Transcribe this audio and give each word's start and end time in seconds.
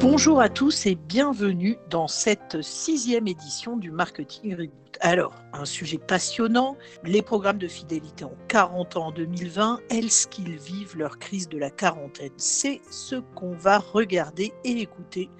Bonjour 0.00 0.40
à 0.40 0.48
tous 0.48 0.86
et 0.86 0.94
bienvenue 0.94 1.76
dans 1.90 2.06
cette 2.06 2.62
sixième 2.62 3.26
édition 3.26 3.76
du 3.76 3.90
Marketing 3.90 4.52
Reboot. 4.52 4.96
Alors, 5.00 5.34
un 5.52 5.64
sujet 5.64 5.98
passionnant, 5.98 6.76
les 7.02 7.20
programmes 7.20 7.58
de 7.58 7.66
fidélité 7.66 8.24
ont 8.24 8.36
40 8.46 8.96
ans 8.96 9.06
en 9.06 9.12
2020, 9.12 9.80
est-ce 9.90 10.28
qu'ils 10.28 10.56
vivent 10.56 10.96
leur 10.96 11.18
crise 11.18 11.48
de 11.48 11.58
la 11.58 11.70
quarantaine? 11.70 12.30
C'est 12.36 12.80
ce 12.92 13.16
qu'on 13.34 13.54
va 13.54 13.78
regarder 13.78 14.52
et 14.64 14.80
écouter 14.80 15.30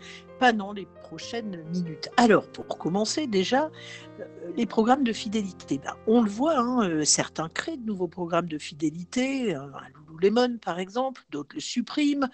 pendant 0.40 0.72
les 0.72 0.88
prochaines 1.08 1.64
minutes. 1.72 2.10
Alors, 2.18 2.46
pour 2.48 2.66
commencer 2.66 3.26
déjà, 3.26 3.70
euh, 4.20 4.24
les 4.56 4.66
programmes 4.66 5.04
de 5.04 5.12
fidélité, 5.12 5.78
ben, 5.78 5.96
on 6.06 6.22
le 6.22 6.30
voit, 6.30 6.58
hein, 6.58 6.88
euh, 6.88 7.04
certains 7.04 7.48
créent 7.48 7.78
de 7.78 7.86
nouveaux 7.86 8.08
programmes 8.08 8.48
de 8.48 8.58
fidélité, 8.58 9.54
un 9.54 9.70
Lemon, 10.20 10.58
par 10.58 10.78
exemple, 10.78 11.22
d'autres 11.30 11.54
le 11.54 11.60
suppriment. 11.60 12.28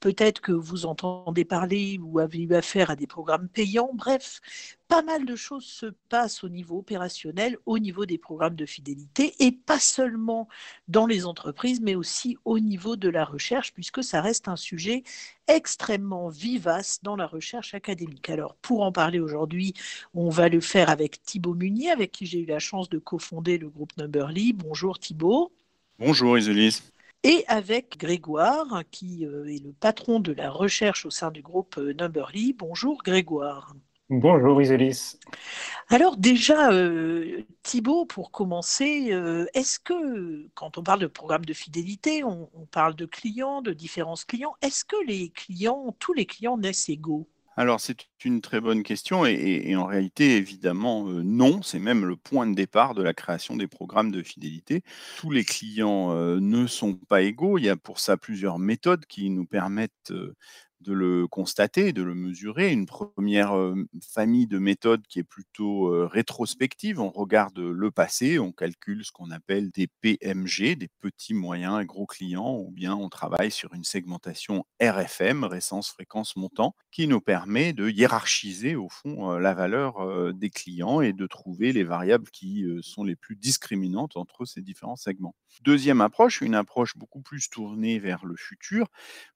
Peut-être 0.00 0.40
que 0.40 0.52
vous 0.52 0.86
entendez 0.86 1.44
parler 1.44 1.98
ou 2.02 2.18
avez 2.18 2.42
eu 2.42 2.54
affaire 2.54 2.90
à 2.90 2.96
des 2.96 3.06
programmes 3.06 3.48
payants. 3.48 3.90
Bref, 3.94 4.40
pas 4.88 5.02
mal 5.02 5.24
de 5.24 5.36
choses 5.36 5.64
se 5.64 5.86
passent 6.08 6.44
au 6.44 6.48
niveau 6.48 6.78
opérationnel, 6.78 7.58
au 7.66 7.78
niveau 7.78 8.06
des 8.06 8.18
programmes 8.18 8.56
de 8.56 8.66
fidélité, 8.66 9.34
et 9.40 9.52
pas 9.52 9.80
seulement 9.80 10.48
dans 10.88 11.06
les 11.06 11.26
entreprises, 11.26 11.80
mais 11.80 11.94
aussi 11.94 12.38
au 12.44 12.58
niveau 12.58 12.96
de 12.96 13.08
la 13.08 13.24
recherche, 13.24 13.72
puisque 13.72 14.02
ça 14.02 14.20
reste 14.20 14.48
un 14.48 14.56
sujet 14.56 15.02
extrêmement 15.48 16.28
vivace 16.28 17.00
dans 17.02 17.16
la 17.16 17.26
recherche 17.26 17.74
académique. 17.74 18.15
Alors, 18.28 18.56
pour 18.56 18.82
en 18.82 18.92
parler 18.92 19.20
aujourd'hui, 19.20 19.74
on 20.14 20.28
va 20.28 20.48
le 20.48 20.60
faire 20.60 20.90
avec 20.90 21.22
Thibaut 21.22 21.54
Munier, 21.54 21.90
avec 21.90 22.12
qui 22.12 22.26
j'ai 22.26 22.40
eu 22.40 22.46
la 22.46 22.58
chance 22.58 22.88
de 22.88 22.98
cofonder 22.98 23.58
le 23.58 23.68
groupe 23.68 23.96
Numberly. 23.96 24.52
Bonjour 24.52 24.98
Thibaut. 24.98 25.52
Bonjour 25.98 26.36
Isolis 26.36 26.82
et 27.26 27.44
avec 27.48 27.98
Grégoire, 27.98 28.84
qui 28.92 29.26
euh, 29.26 29.52
est 29.52 29.62
le 29.62 29.72
patron 29.72 30.20
de 30.20 30.32
la 30.32 30.48
recherche 30.48 31.04
au 31.06 31.10
sein 31.10 31.32
du 31.32 31.42
groupe 31.42 31.76
euh, 31.76 31.92
Numberly. 31.92 32.52
Bonjour 32.52 33.02
Grégoire. 33.02 33.74
Bonjour 34.08 34.62
Isolis. 34.62 35.18
Alors 35.88 36.16
déjà, 36.16 36.70
euh, 36.70 37.42
Thibault, 37.64 38.06
pour 38.06 38.30
commencer, 38.30 39.10
est-ce 39.54 39.80
que 39.80 40.46
quand 40.54 40.78
on 40.78 40.84
parle 40.84 41.00
de 41.00 41.08
programme 41.08 41.44
de 41.44 41.52
fidélité, 41.52 42.22
on, 42.22 42.48
on 42.54 42.66
parle 42.66 42.94
de 42.94 43.06
clients, 43.06 43.60
de 43.60 43.72
différents 43.72 44.14
clients, 44.14 44.54
est-ce 44.62 44.84
que 44.84 45.04
les 45.04 45.30
clients, 45.30 45.96
tous 45.98 46.12
les 46.12 46.26
clients 46.26 46.56
naissent 46.56 46.88
égaux? 46.88 47.26
Alors, 47.58 47.80
c'est 47.80 48.06
une 48.24 48.42
très 48.42 48.60
bonne 48.60 48.82
question 48.82 49.24
et, 49.24 49.74
en 49.76 49.86
réalité, 49.86 50.36
évidemment, 50.36 51.08
euh, 51.08 51.22
non. 51.22 51.62
C'est 51.62 51.78
même 51.78 52.04
le 52.04 52.16
point 52.16 52.46
de 52.46 52.54
départ 52.54 52.94
de 52.94 53.02
la 53.02 53.14
création 53.14 53.56
des 53.56 53.66
programmes 53.66 54.10
de 54.12 54.22
fidélité. 54.22 54.82
Tous 55.16 55.30
les 55.30 55.42
clients 55.44 56.12
euh, 56.12 56.38
ne 56.38 56.66
sont 56.66 56.94
pas 56.94 57.22
égaux. 57.22 57.56
Il 57.56 57.64
y 57.64 57.70
a 57.70 57.76
pour 57.76 57.98
ça 57.98 58.18
plusieurs 58.18 58.58
méthodes 58.58 59.06
qui 59.06 59.30
nous 59.30 59.46
permettent 59.46 60.10
euh, 60.10 60.34
de 60.80 60.92
le 60.92 61.26
constater, 61.26 61.92
de 61.92 62.02
le 62.02 62.14
mesurer. 62.14 62.72
Une 62.72 62.86
première 62.86 63.54
famille 64.02 64.46
de 64.46 64.58
méthodes 64.58 65.06
qui 65.08 65.18
est 65.18 65.24
plutôt 65.24 66.06
rétrospective. 66.06 67.00
On 67.00 67.10
regarde 67.10 67.58
le 67.58 67.90
passé, 67.90 68.38
on 68.38 68.52
calcule 68.52 69.04
ce 69.04 69.12
qu'on 69.12 69.30
appelle 69.30 69.70
des 69.70 69.88
PMG, 70.00 70.76
des 70.76 70.88
petits, 71.00 71.34
moyens 71.34 71.84
gros 71.86 72.06
clients, 72.06 72.56
ou 72.56 72.70
bien 72.70 72.94
on 72.94 73.08
travaille 73.08 73.50
sur 73.50 73.74
une 73.74 73.84
segmentation 73.84 74.64
RFM, 74.80 75.44
récence, 75.44 75.90
fréquence, 75.90 76.36
montant, 76.36 76.74
qui 76.90 77.08
nous 77.08 77.20
permet 77.20 77.72
de 77.72 77.88
hiérarchiser 77.88 78.76
au 78.76 78.88
fond 78.88 79.32
la 79.38 79.54
valeur 79.54 80.34
des 80.34 80.50
clients 80.50 81.00
et 81.00 81.12
de 81.12 81.26
trouver 81.26 81.72
les 81.72 81.84
variables 81.84 82.30
qui 82.30 82.64
sont 82.82 83.04
les 83.04 83.16
plus 83.16 83.36
discriminantes 83.36 84.16
entre 84.16 84.44
ces 84.44 84.62
différents 84.62 84.96
segments. 84.96 85.34
Deuxième 85.62 86.00
approche, 86.00 86.42
une 86.42 86.54
approche 86.54 86.96
beaucoup 86.96 87.22
plus 87.22 87.48
tournée 87.48 87.98
vers 87.98 88.26
le 88.26 88.36
futur, 88.36 88.88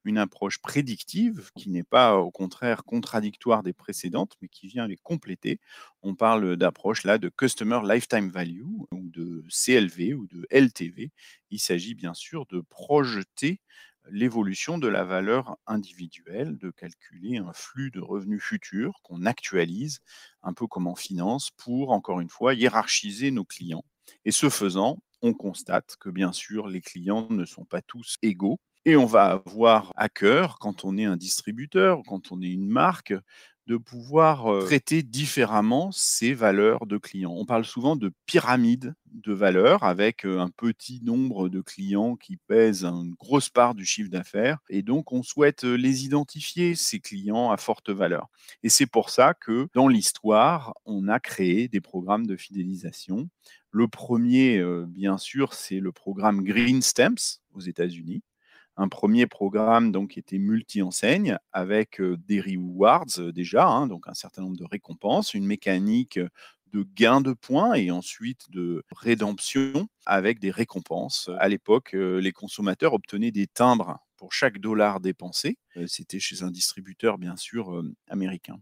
une 0.04 0.18
approche 0.18 0.58
prédictive 0.58 1.29
qui 1.56 1.70
n'est 1.70 1.82
pas 1.84 2.16
au 2.18 2.30
contraire 2.30 2.84
contradictoire 2.84 3.62
des 3.62 3.72
précédentes, 3.72 4.36
mais 4.42 4.48
qui 4.48 4.66
vient 4.68 4.86
les 4.86 4.96
compléter. 4.96 5.60
On 6.02 6.14
parle 6.14 6.56
d'approche 6.56 7.04
là 7.04 7.18
de 7.18 7.28
Customer 7.28 7.80
Lifetime 7.84 8.30
Value 8.30 8.62
ou 8.62 8.88
de 8.92 9.44
CLV 9.48 10.14
ou 10.14 10.26
de 10.26 10.46
LTV. 10.50 11.10
Il 11.50 11.58
s'agit 11.58 11.94
bien 11.94 12.14
sûr 12.14 12.46
de 12.46 12.60
projeter 12.60 13.60
l'évolution 14.10 14.78
de 14.78 14.88
la 14.88 15.04
valeur 15.04 15.56
individuelle, 15.66 16.56
de 16.56 16.70
calculer 16.70 17.36
un 17.38 17.52
flux 17.52 17.90
de 17.90 18.00
revenus 18.00 18.42
futurs 18.42 19.00
qu'on 19.02 19.26
actualise, 19.26 20.00
un 20.42 20.52
peu 20.54 20.66
comme 20.66 20.86
en 20.86 20.94
finance, 20.94 21.50
pour, 21.56 21.90
encore 21.90 22.20
une 22.20 22.30
fois, 22.30 22.54
hiérarchiser 22.54 23.30
nos 23.30 23.44
clients. 23.44 23.84
Et 24.24 24.32
ce 24.32 24.48
faisant, 24.48 24.98
on 25.22 25.34
constate 25.34 25.96
que, 26.00 26.08
bien 26.08 26.32
sûr, 26.32 26.66
les 26.66 26.80
clients 26.80 27.28
ne 27.30 27.44
sont 27.44 27.64
pas 27.64 27.82
tous 27.82 28.16
égaux 28.22 28.58
et 28.84 28.96
on 28.96 29.06
va 29.06 29.24
avoir 29.24 29.92
à 29.96 30.08
cœur, 30.08 30.58
quand 30.58 30.84
on 30.84 30.96
est 30.96 31.04
un 31.04 31.16
distributeur, 31.16 32.02
quand 32.06 32.32
on 32.32 32.40
est 32.42 32.50
une 32.50 32.68
marque, 32.68 33.14
de 33.66 33.76
pouvoir 33.76 34.64
traiter 34.64 35.04
différemment 35.04 35.92
ces 35.92 36.34
valeurs 36.34 36.86
de 36.86 36.98
clients. 36.98 37.34
On 37.36 37.44
parle 37.44 37.64
souvent 37.64 37.94
de 37.94 38.10
pyramide 38.26 38.94
de 39.12 39.32
valeurs 39.32 39.84
avec 39.84 40.24
un 40.24 40.48
petit 40.48 41.00
nombre 41.04 41.48
de 41.48 41.60
clients 41.60 42.16
qui 42.16 42.36
pèsent 42.36 42.84
une 42.84 43.14
grosse 43.14 43.48
part 43.48 43.76
du 43.76 43.84
chiffre 43.84 44.10
d'affaires. 44.10 44.58
Et 44.70 44.82
donc, 44.82 45.12
on 45.12 45.22
souhaite 45.22 45.62
les 45.62 46.04
identifier, 46.04 46.74
ces 46.74 46.98
clients 46.98 47.52
à 47.52 47.58
forte 47.58 47.90
valeur. 47.90 48.26
Et 48.64 48.70
c'est 48.70 48.86
pour 48.86 49.08
ça 49.08 49.34
que 49.34 49.68
dans 49.72 49.86
l'histoire, 49.86 50.74
on 50.84 51.06
a 51.06 51.20
créé 51.20 51.68
des 51.68 51.80
programmes 51.80 52.26
de 52.26 52.36
fidélisation. 52.36 53.28
Le 53.70 53.86
premier, 53.86 54.60
bien 54.88 55.16
sûr, 55.16 55.54
c'est 55.54 55.78
le 55.78 55.92
programme 55.92 56.42
Green 56.42 56.82
Stamps 56.82 57.38
aux 57.52 57.60
États-Unis 57.60 58.22
un 58.76 58.88
premier 58.88 59.26
programme 59.26 59.92
donc, 59.92 60.10
qui 60.12 60.18
était 60.20 60.38
multi-enseigne 60.38 61.38
avec 61.52 62.00
des 62.00 62.40
rewards 62.40 63.32
déjà, 63.34 63.66
hein, 63.68 63.86
donc 63.86 64.08
un 64.08 64.14
certain 64.14 64.42
nombre 64.42 64.56
de 64.56 64.64
récompenses, 64.64 65.34
une 65.34 65.46
mécanique 65.46 66.18
de 66.72 66.86
gain 66.94 67.20
de 67.20 67.32
points 67.32 67.74
et 67.74 67.90
ensuite 67.90 68.50
de 68.50 68.84
rédemption 68.92 69.88
avec 70.06 70.38
des 70.38 70.50
récompenses. 70.52 71.28
À 71.38 71.48
l'époque, 71.48 71.92
les 71.94 72.32
consommateurs 72.32 72.94
obtenaient 72.94 73.32
des 73.32 73.48
timbres 73.48 73.98
pour 74.16 74.32
chaque 74.32 74.58
dollar 74.58 75.00
dépensé. 75.00 75.58
C'était 75.86 76.20
chez 76.20 76.42
un 76.44 76.50
distributeur, 76.50 77.18
bien 77.18 77.36
sûr, 77.36 77.82
américain. 78.08 78.56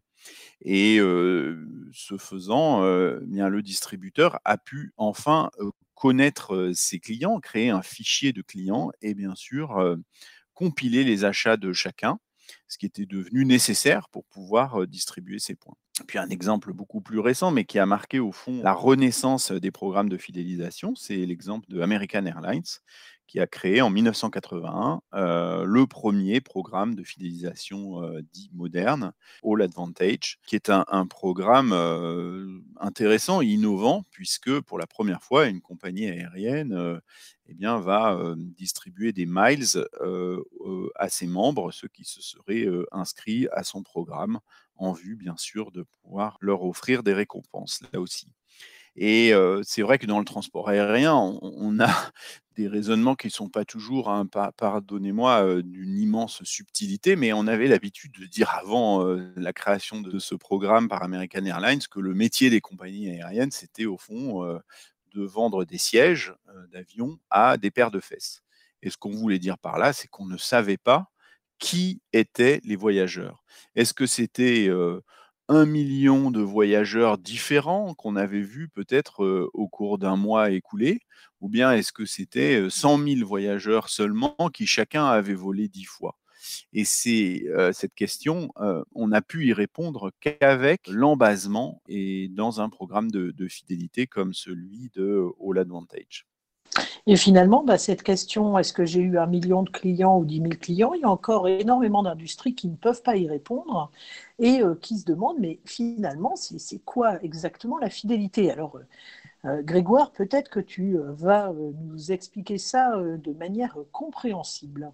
Et 0.63 0.99
ce 0.99 2.19
faisant, 2.19 2.83
bien, 3.23 3.49
le 3.49 3.63
distributeur 3.63 4.39
a 4.45 4.59
pu 4.59 4.93
enfin 4.97 5.51
connaître 5.99 6.71
ses 6.75 7.01
clients, 7.01 7.41
créer 7.41 7.71
un 7.71 7.83
fichier 7.83 8.33
de 8.33 8.41
clients 8.41 8.93
et 9.03 9.15
bien 9.15 9.35
sûr 9.35 9.97
compiler 10.55 11.03
les 11.03 11.25
achats 11.25 11.57
de 11.57 11.73
chacun, 11.73 12.21
ce 12.69 12.79
qui 12.79 12.87
était 12.87 13.05
devenu 13.05 13.45
nécessaire 13.45 14.09
pour 14.09 14.25
pouvoir 14.27 14.87
distribuer 14.87 15.41
ses 15.41 15.57
points. 15.57 15.75
Puis 16.07 16.19
un 16.19 16.29
exemple 16.29 16.73
beaucoup 16.73 17.01
plus 17.01 17.19
récent, 17.19 17.51
mais 17.51 17.65
qui 17.65 17.81
a 17.81 17.87
marqué 17.87 18.21
au 18.21 18.31
fond 18.31 18.63
la 18.63 18.73
renaissance 18.73 19.51
des 19.51 19.73
programmes 19.73 20.09
de 20.09 20.17
fidélisation, 20.17 20.95
c'est 20.95 21.17
l'exemple 21.27 21.69
de 21.69 21.81
American 21.81 22.27
Airlines, 22.27 22.63
qui 23.29 23.39
a 23.41 23.47
créé 23.47 23.83
en 23.83 23.91
1981 23.91 25.03
euh, 25.15 25.65
le 25.65 25.87
premier 25.87 26.41
programme 26.41 26.95
de 26.95 27.05
fidélisation 27.05 28.03
euh, 28.03 28.23
dit 28.33 28.51
moderne, 28.55 29.13
All 29.45 29.63
Advantage, 29.63 30.39
qui 30.47 30.57
est 30.57 30.71
un, 30.71 31.07
programme 31.07 31.73
euh, 31.73 32.61
intéressant 32.81 33.43
et 33.43 33.47
innovant, 33.47 34.05
puisque 34.11 34.61
pour 34.63 34.79
la 34.79 34.87
première 34.87 35.23
fois, 35.23 35.47
une 35.47 35.61
compagnie 35.61 36.07
aérienne 36.07 37.01
eh 37.49 37.55
va 37.65 38.35
distribuer 38.37 39.13
des 39.13 39.27
miles 39.27 39.65
à 40.97 41.09
ses 41.09 41.27
membres, 41.27 41.71
ceux 41.71 41.89
qui 41.89 42.05
se 42.05 42.23
seraient 42.23 42.67
inscrits 42.93 43.47
à 43.53 43.63
son 43.63 43.83
programme, 43.83 44.41
en 44.77 44.93
vue, 44.93 45.17
bien 45.17 45.37
sûr, 45.37 45.71
de 45.71 45.85
pouvoir 46.03 46.39
leur 46.41 46.63
offrir 46.65 47.03
des 47.03 47.15
récompenses, 47.15 47.83
là 47.93 48.01
aussi. 48.01 48.29
Et 49.01 49.33
c'est 49.63 49.83
vrai 49.83 49.99
que 49.99 50.07
dans 50.07 50.19
le 50.19 50.25
transport 50.25 50.69
aérien, 50.69 51.15
on, 51.15 51.79
a 51.81 51.87
des 52.57 52.67
raisonnements 52.67 53.15
qui 53.15 53.29
ne 53.29 53.33
sont 53.33 53.49
pas 53.49 53.65
toujours, 53.65 54.11
hein, 54.11 54.27
pardonnez-moi, 54.57 55.63
d'une 55.63 55.97
immense 55.97 56.43
subtilité, 56.43 57.15
mais 57.15 57.33
on 57.33 57.47
avait 57.47 57.69
l'habitude 57.69 58.13
de 58.19 58.27
dire 58.27 58.51
avant 58.51 59.05
la 59.37 59.53
création 59.53 60.01
de 60.01 60.19
ce 60.19 60.35
programme 60.35 60.89
par 60.89 61.05
American 61.05 61.45
Airlines 61.45 61.83
que 61.89 62.01
le 62.01 62.13
métier 62.13 62.51
des 62.51 62.61
compagnies 62.61 63.09
aériennes, 63.11 63.53
c'était 63.53 63.87
au 63.87 63.99
fond 63.99 64.43
de 65.15 65.23
vendre 65.23 65.65
des 65.65 65.79
sièges 65.79 66.35
d'avion 66.73 67.19
à 67.31 67.57
des 67.57 67.71
paires 67.71 67.93
de 67.93 68.01
fesses. 68.01 68.43
Et 68.83 68.91
ce 68.91 68.97
qu'on 68.97 69.11
voulait 69.11 69.39
dire 69.39 69.59
par 69.59 69.79
là, 69.79 69.93
c'est 69.93 70.09
qu'on 70.09 70.27
ne 70.27 70.37
savait 70.37 70.77
pas 70.77 71.11
qui 71.59 72.01
étaient 72.13 72.61
les 72.65 72.77
voyageurs. 72.77 73.45
Est-ce 73.75 73.95
que 73.95 74.07
c'était 74.07 74.69
un 75.49 75.67
million 75.67 76.31
de 76.31 76.41
voyageurs 76.41 77.19
différents 77.19 77.95
qu'on 77.95 78.17
avait 78.17 78.41
vus 78.41 78.69
peut-être 78.69 79.51
au 79.53 79.69
cours 79.69 79.99
d'un 79.99 80.17
mois 80.17 80.51
écoulé? 80.51 81.01
Ou 81.41 81.49
bien 81.49 81.73
est-ce 81.73 81.93
que 81.93 82.05
c'était 82.05 82.69
100 82.69 82.99
000 82.99 83.27
voyageurs 83.27 83.89
seulement 83.89 84.37
qui 84.53 84.67
chacun 84.67 85.07
avait 85.07 85.35
volé 85.35 85.69
dix 85.69 85.85
fois? 85.85 86.19
Et 86.73 86.85
c'est 86.85 87.45
cette 87.73 87.95
question, 87.95 88.51
on 88.95 89.13
a 89.13 89.21
pu 89.21 89.47
y 89.47 89.53
répondre 89.53 90.13
qu'avec 90.21 90.87
l'embasement 90.89 91.83
et 91.89 92.29
dans 92.29 92.61
un 92.61 92.69
programme 92.69 93.11
de, 93.11 93.49
fidélité 93.49 94.07
comme 94.07 94.35
celui 94.35 94.91
de 94.95 95.25
All 95.41 95.59
Advantage. 95.59 96.27
Et 97.07 97.17
finalement, 97.17 97.65
bah, 97.65 97.79
cette 97.79 98.03
question, 98.03 98.59
est-ce 98.59 98.73
que 98.73 98.85
j'ai 98.85 99.01
eu 99.01 99.19
un 99.19 99.27
million 99.27 99.63
de 99.63 99.71
clients 99.71 100.19
ou 100.19 100.25
dix 100.25 100.41
mille 100.41 100.59
clients, 100.59 100.93
il 100.93 101.01
y 101.01 101.05
a 101.05 101.11
encore 101.11 101.49
énormément 101.49 102.03
d'industries 102.03 102.55
qui 102.55 102.69
ne 102.69 102.77
peuvent 102.77 103.03
pas 103.03 103.17
y 103.17 103.27
répondre 103.27 103.91
et 104.39 104.61
euh, 104.61 104.75
qui 104.75 104.99
se 104.99 105.07
demandent, 105.07 105.39
mais 105.41 105.59
finalement, 105.65 106.35
c'est 106.37 106.85
quoi 106.85 107.23
exactement 107.23 107.79
la 107.79 107.89
fidélité? 107.89 108.51
Alors, 108.51 108.77
euh, 108.77 109.49
euh, 109.49 109.63
Grégoire, 109.63 110.13
peut-être 110.13 110.51
que 110.51 110.61
tu 110.61 110.99
vas 110.99 111.53
nous 111.87 112.13
expliquer 112.13 112.59
ça 112.59 112.97
de 112.99 113.33
manière 113.33 113.77
compréhensible. 113.93 114.91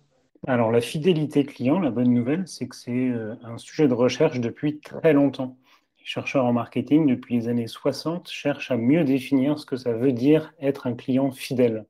Alors, 0.47 0.71
la 0.71 0.83
fidélité 0.83 1.45
client, 1.45 1.81
la 1.81 1.91
bonne 1.91 2.13
nouvelle, 2.13 2.47
c'est 2.47 2.69
que 2.69 2.77
c'est 2.77 3.11
un 3.43 3.57
sujet 3.57 3.89
de 3.89 3.95
recherche 3.95 4.39
depuis 4.41 4.79
très 4.79 5.15
longtemps. 5.15 5.57
Les 6.05 6.11
chercheurs 6.11 6.45
en 6.45 6.53
marketing, 6.53 7.07
depuis 7.07 7.37
les 7.37 7.49
années 7.49 7.67
60, 7.67 8.29
cherchent 8.29 8.71
à 8.71 8.77
mieux 8.77 9.05
définir 9.05 9.59
ce 9.59 9.65
que 9.65 9.77
ça 9.77 9.95
veut 9.95 10.13
dire 10.13 10.53
être 10.61 10.87
un 10.87 10.93
client 10.93 11.31
fidèle. 11.31 11.87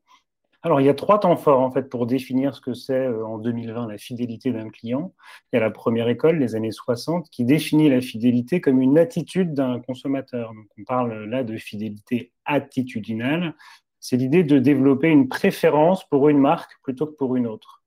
Alors, 0.63 0.81
il 0.81 0.87
y 0.87 0.89
a 0.89 0.95
trois 0.95 1.19
temps 1.19 1.37
forts 1.37 1.59
en 1.59 1.73
fait 1.73 1.91
pour 1.91 2.07
définir 2.07 2.55
ce 2.55 2.61
que 2.61 2.75
c'est 2.75 2.95
euh, 3.07 3.27
en 3.27 3.39
2020 3.39 3.89
la 3.89 3.99
fidélité 3.99 4.53
d'un 4.53 4.71
client. 4.71 5.13
Il 5.53 5.57
y 5.57 5.59
a 5.59 5.61
la 5.61 5.73
première 5.73 6.09
école, 6.09 6.39
les 6.39 6.55
années 6.55 6.71
60, 6.71 7.29
qui 7.29 7.45
définit 7.45 7.91
la 7.91 8.01
fidélité 8.01 8.61
comme 8.61 8.81
une 8.81 8.99
attitude 8.99 9.53
d'un 9.53 9.81
consommateur. 9.81 10.55
Donc, 10.55 10.67
on 10.79 10.85
parle 10.85 11.25
là 11.25 11.43
de 11.43 11.57
fidélité 11.57 12.31
attitudinale. 12.45 13.57
C'est 13.99 14.17
l'idée 14.17 14.45
de 14.45 14.61
développer 14.61 15.09
une 15.09 15.27
préférence 15.27 16.09
pour 16.09 16.29
une 16.29 16.39
marque 16.39 16.71
plutôt 16.85 17.07
que 17.07 17.17
pour 17.17 17.35
une 17.35 17.49
autre. 17.49 17.83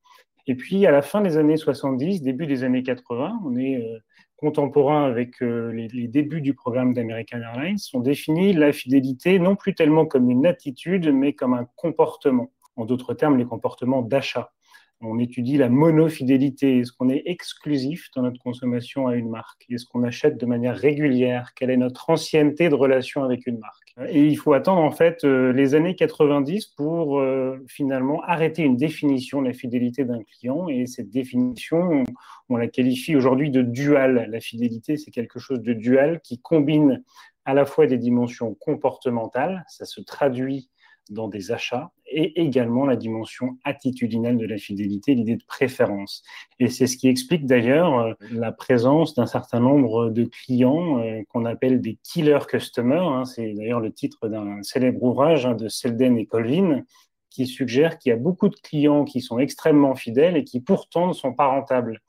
Et 0.46 0.54
puis, 0.54 0.84
à 0.84 0.90
la 0.90 1.00
fin 1.00 1.22
des 1.22 1.38
années 1.38 1.56
70, 1.56 2.20
début 2.20 2.46
des 2.46 2.64
années 2.64 2.82
80, 2.82 3.40
on 3.46 3.56
est 3.56 3.76
euh, 3.76 3.98
contemporain 4.38 5.04
avec 5.04 5.42
euh, 5.42 5.72
les, 5.72 6.08
débuts 6.08 6.40
du 6.40 6.54
programme 6.54 6.94
d'American 6.94 7.40
Airlines, 7.40 7.76
on 7.92 8.00
définit 8.00 8.52
la 8.52 8.72
fidélité 8.72 9.38
non 9.38 9.56
plus 9.56 9.74
tellement 9.74 10.06
comme 10.06 10.30
une 10.30 10.46
attitude, 10.46 11.12
mais 11.12 11.32
comme 11.32 11.54
un 11.54 11.66
comportement 11.76 12.50
en 12.76 12.84
d'autres 12.84 13.14
termes, 13.14 13.36
les 13.36 13.44
comportements 13.44 14.02
d'achat. 14.02 14.52
On 15.00 15.18
étudie 15.18 15.56
la 15.56 15.68
monofidélité. 15.68 16.78
Est-ce 16.78 16.92
qu'on 16.92 17.08
est 17.08 17.22
exclusif 17.26 18.08
dans 18.16 18.22
notre 18.22 18.40
consommation 18.40 19.06
à 19.06 19.14
une 19.14 19.30
marque? 19.30 19.64
Est-ce 19.70 19.86
qu'on 19.86 20.02
achète 20.02 20.38
de 20.38 20.46
manière 20.46 20.76
régulière? 20.76 21.52
Quelle 21.54 21.70
est 21.70 21.76
notre 21.76 22.10
ancienneté 22.10 22.68
de 22.68 22.74
relation 22.74 23.22
avec 23.22 23.46
une 23.46 23.58
marque? 23.58 23.94
Et 24.08 24.26
il 24.26 24.36
faut 24.36 24.52
attendre 24.54 24.82
en 24.82 24.90
fait 24.90 25.24
euh, 25.24 25.52
les 25.52 25.74
années 25.74 25.94
90 25.94 26.66
pour 26.76 27.20
euh, 27.20 27.58
finalement 27.68 28.22
arrêter 28.22 28.62
une 28.62 28.76
définition 28.76 29.40
de 29.40 29.46
la 29.48 29.52
fidélité 29.52 30.04
d'un 30.04 30.22
client. 30.22 30.68
Et 30.68 30.86
cette 30.86 31.10
définition, 31.10 32.04
on 32.48 32.56
la 32.56 32.66
qualifie 32.66 33.14
aujourd'hui 33.14 33.50
de 33.50 33.62
dual. 33.62 34.28
La 34.30 34.40
fidélité, 34.40 34.96
c'est 34.96 35.12
quelque 35.12 35.38
chose 35.38 35.62
de 35.62 35.74
dual 35.74 36.20
qui 36.22 36.40
combine 36.40 37.02
à 37.48 37.54
la 37.54 37.64
fois 37.64 37.86
des 37.86 37.96
dimensions 37.96 38.54
comportementales, 38.56 39.64
ça 39.68 39.86
se 39.86 40.02
traduit 40.02 40.68
dans 41.10 41.28
des 41.28 41.52
achats 41.52 41.90
et 42.10 42.40
également 42.40 42.86
la 42.86 42.96
dimension 42.96 43.58
attitudinale 43.64 44.38
de 44.38 44.46
la 44.46 44.56
fidélité, 44.56 45.14
l'idée 45.14 45.36
de 45.36 45.44
préférence. 45.46 46.22
Et 46.58 46.68
c'est 46.68 46.86
ce 46.86 46.96
qui 46.96 47.08
explique 47.08 47.46
d'ailleurs 47.46 47.98
euh, 47.98 48.14
la 48.32 48.52
présence 48.52 49.14
d'un 49.14 49.26
certain 49.26 49.60
nombre 49.60 50.10
de 50.10 50.24
clients 50.24 51.00
euh, 51.00 51.22
qu'on 51.28 51.44
appelle 51.44 51.80
des 51.80 51.98
killer 52.02 52.38
customers. 52.48 53.06
Hein. 53.06 53.24
C'est 53.24 53.52
d'ailleurs 53.52 53.80
le 53.80 53.92
titre 53.92 54.28
d'un 54.28 54.62
célèbre 54.62 55.02
ouvrage 55.02 55.46
hein, 55.46 55.54
de 55.54 55.68
Selden 55.68 56.16
et 56.16 56.26
Colvin 56.26 56.82
qui 57.30 57.46
suggère 57.46 57.98
qu'il 57.98 58.10
y 58.10 58.12
a 58.12 58.16
beaucoup 58.16 58.48
de 58.48 58.56
clients 58.56 59.04
qui 59.04 59.20
sont 59.20 59.38
extrêmement 59.38 59.94
fidèles 59.94 60.36
et 60.36 60.44
qui 60.44 60.60
pourtant 60.60 61.08
ne 61.08 61.12
sont 61.12 61.34
pas 61.34 61.46
rentables. 61.46 62.00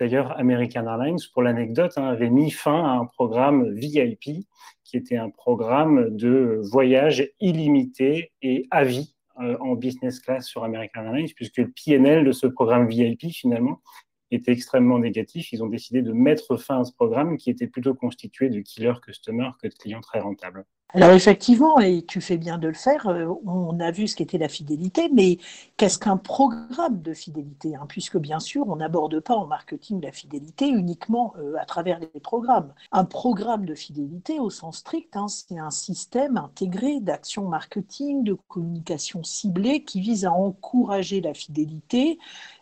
D'ailleurs, 0.00 0.38
American 0.38 0.86
Airlines, 0.86 1.18
pour 1.32 1.42
l'anecdote, 1.42 1.92
hein, 1.96 2.04
avait 2.04 2.30
mis 2.30 2.52
fin 2.52 2.84
à 2.84 2.98
un 2.98 3.06
programme 3.06 3.68
VIP 3.74 4.46
qui 4.88 4.96
était 4.96 5.18
un 5.18 5.28
programme 5.28 6.16
de 6.16 6.62
voyage 6.72 7.30
illimité 7.40 8.32
et 8.40 8.66
à 8.70 8.84
vie 8.84 9.14
euh, 9.38 9.58
en 9.60 9.74
business 9.74 10.18
class 10.18 10.46
sur 10.46 10.64
American 10.64 11.04
Airlines, 11.04 11.28
puisque 11.36 11.58
le 11.58 11.70
PNL 11.70 12.24
de 12.24 12.32
ce 12.32 12.46
programme 12.46 12.88
VIP, 12.88 13.30
finalement, 13.30 13.82
était 14.30 14.50
extrêmement 14.50 14.98
négatif. 14.98 15.52
Ils 15.52 15.62
ont 15.62 15.68
décidé 15.68 16.00
de 16.00 16.12
mettre 16.12 16.56
fin 16.56 16.80
à 16.80 16.84
ce 16.84 16.92
programme 16.94 17.36
qui 17.36 17.50
était 17.50 17.66
plutôt 17.66 17.94
constitué 17.94 18.48
de 18.48 18.60
killer 18.60 18.94
customers 19.02 19.52
que 19.62 19.68
de 19.68 19.74
clients 19.74 20.00
très 20.00 20.20
rentables. 20.20 20.64
Alors 20.94 21.10
effectivement, 21.10 21.78
et 21.80 22.02
tu 22.06 22.22
fais 22.22 22.38
bien 22.38 22.56
de 22.56 22.66
le 22.66 22.72
faire, 22.72 23.08
euh, 23.08 23.26
on 23.44 23.78
a 23.78 23.90
vu 23.90 24.08
ce 24.08 24.16
qu'était 24.16 24.38
la 24.38 24.48
fidélité, 24.48 25.10
mais 25.12 25.36
qu'est-ce 25.76 25.98
qu'un 25.98 26.16
programme 26.16 27.02
de 27.02 27.12
fidélité 27.12 27.74
hein, 27.74 27.84
Puisque 27.86 28.16
bien 28.16 28.40
sûr, 28.40 28.66
on 28.66 28.76
n'aborde 28.76 29.20
pas 29.20 29.34
en 29.34 29.46
marketing 29.46 30.00
la 30.00 30.12
fidélité 30.12 30.66
uniquement 30.66 31.34
euh, 31.38 31.56
à 31.60 31.66
travers 31.66 32.00
les 32.00 32.20
programmes. 32.20 32.72
Un 32.90 33.04
programme 33.04 33.66
de 33.66 33.74
fidélité, 33.74 34.40
au 34.40 34.48
sens 34.48 34.78
strict, 34.78 35.14
hein, 35.14 35.28
c'est 35.28 35.58
un 35.58 35.70
système 35.70 36.38
intégré 36.38 37.00
d'action 37.00 37.46
marketing, 37.46 38.24
de 38.24 38.32
communication 38.48 39.22
ciblée 39.22 39.84
qui 39.84 40.00
vise 40.00 40.24
à 40.24 40.32
encourager 40.32 41.20
la 41.20 41.34
fidélité 41.34 42.18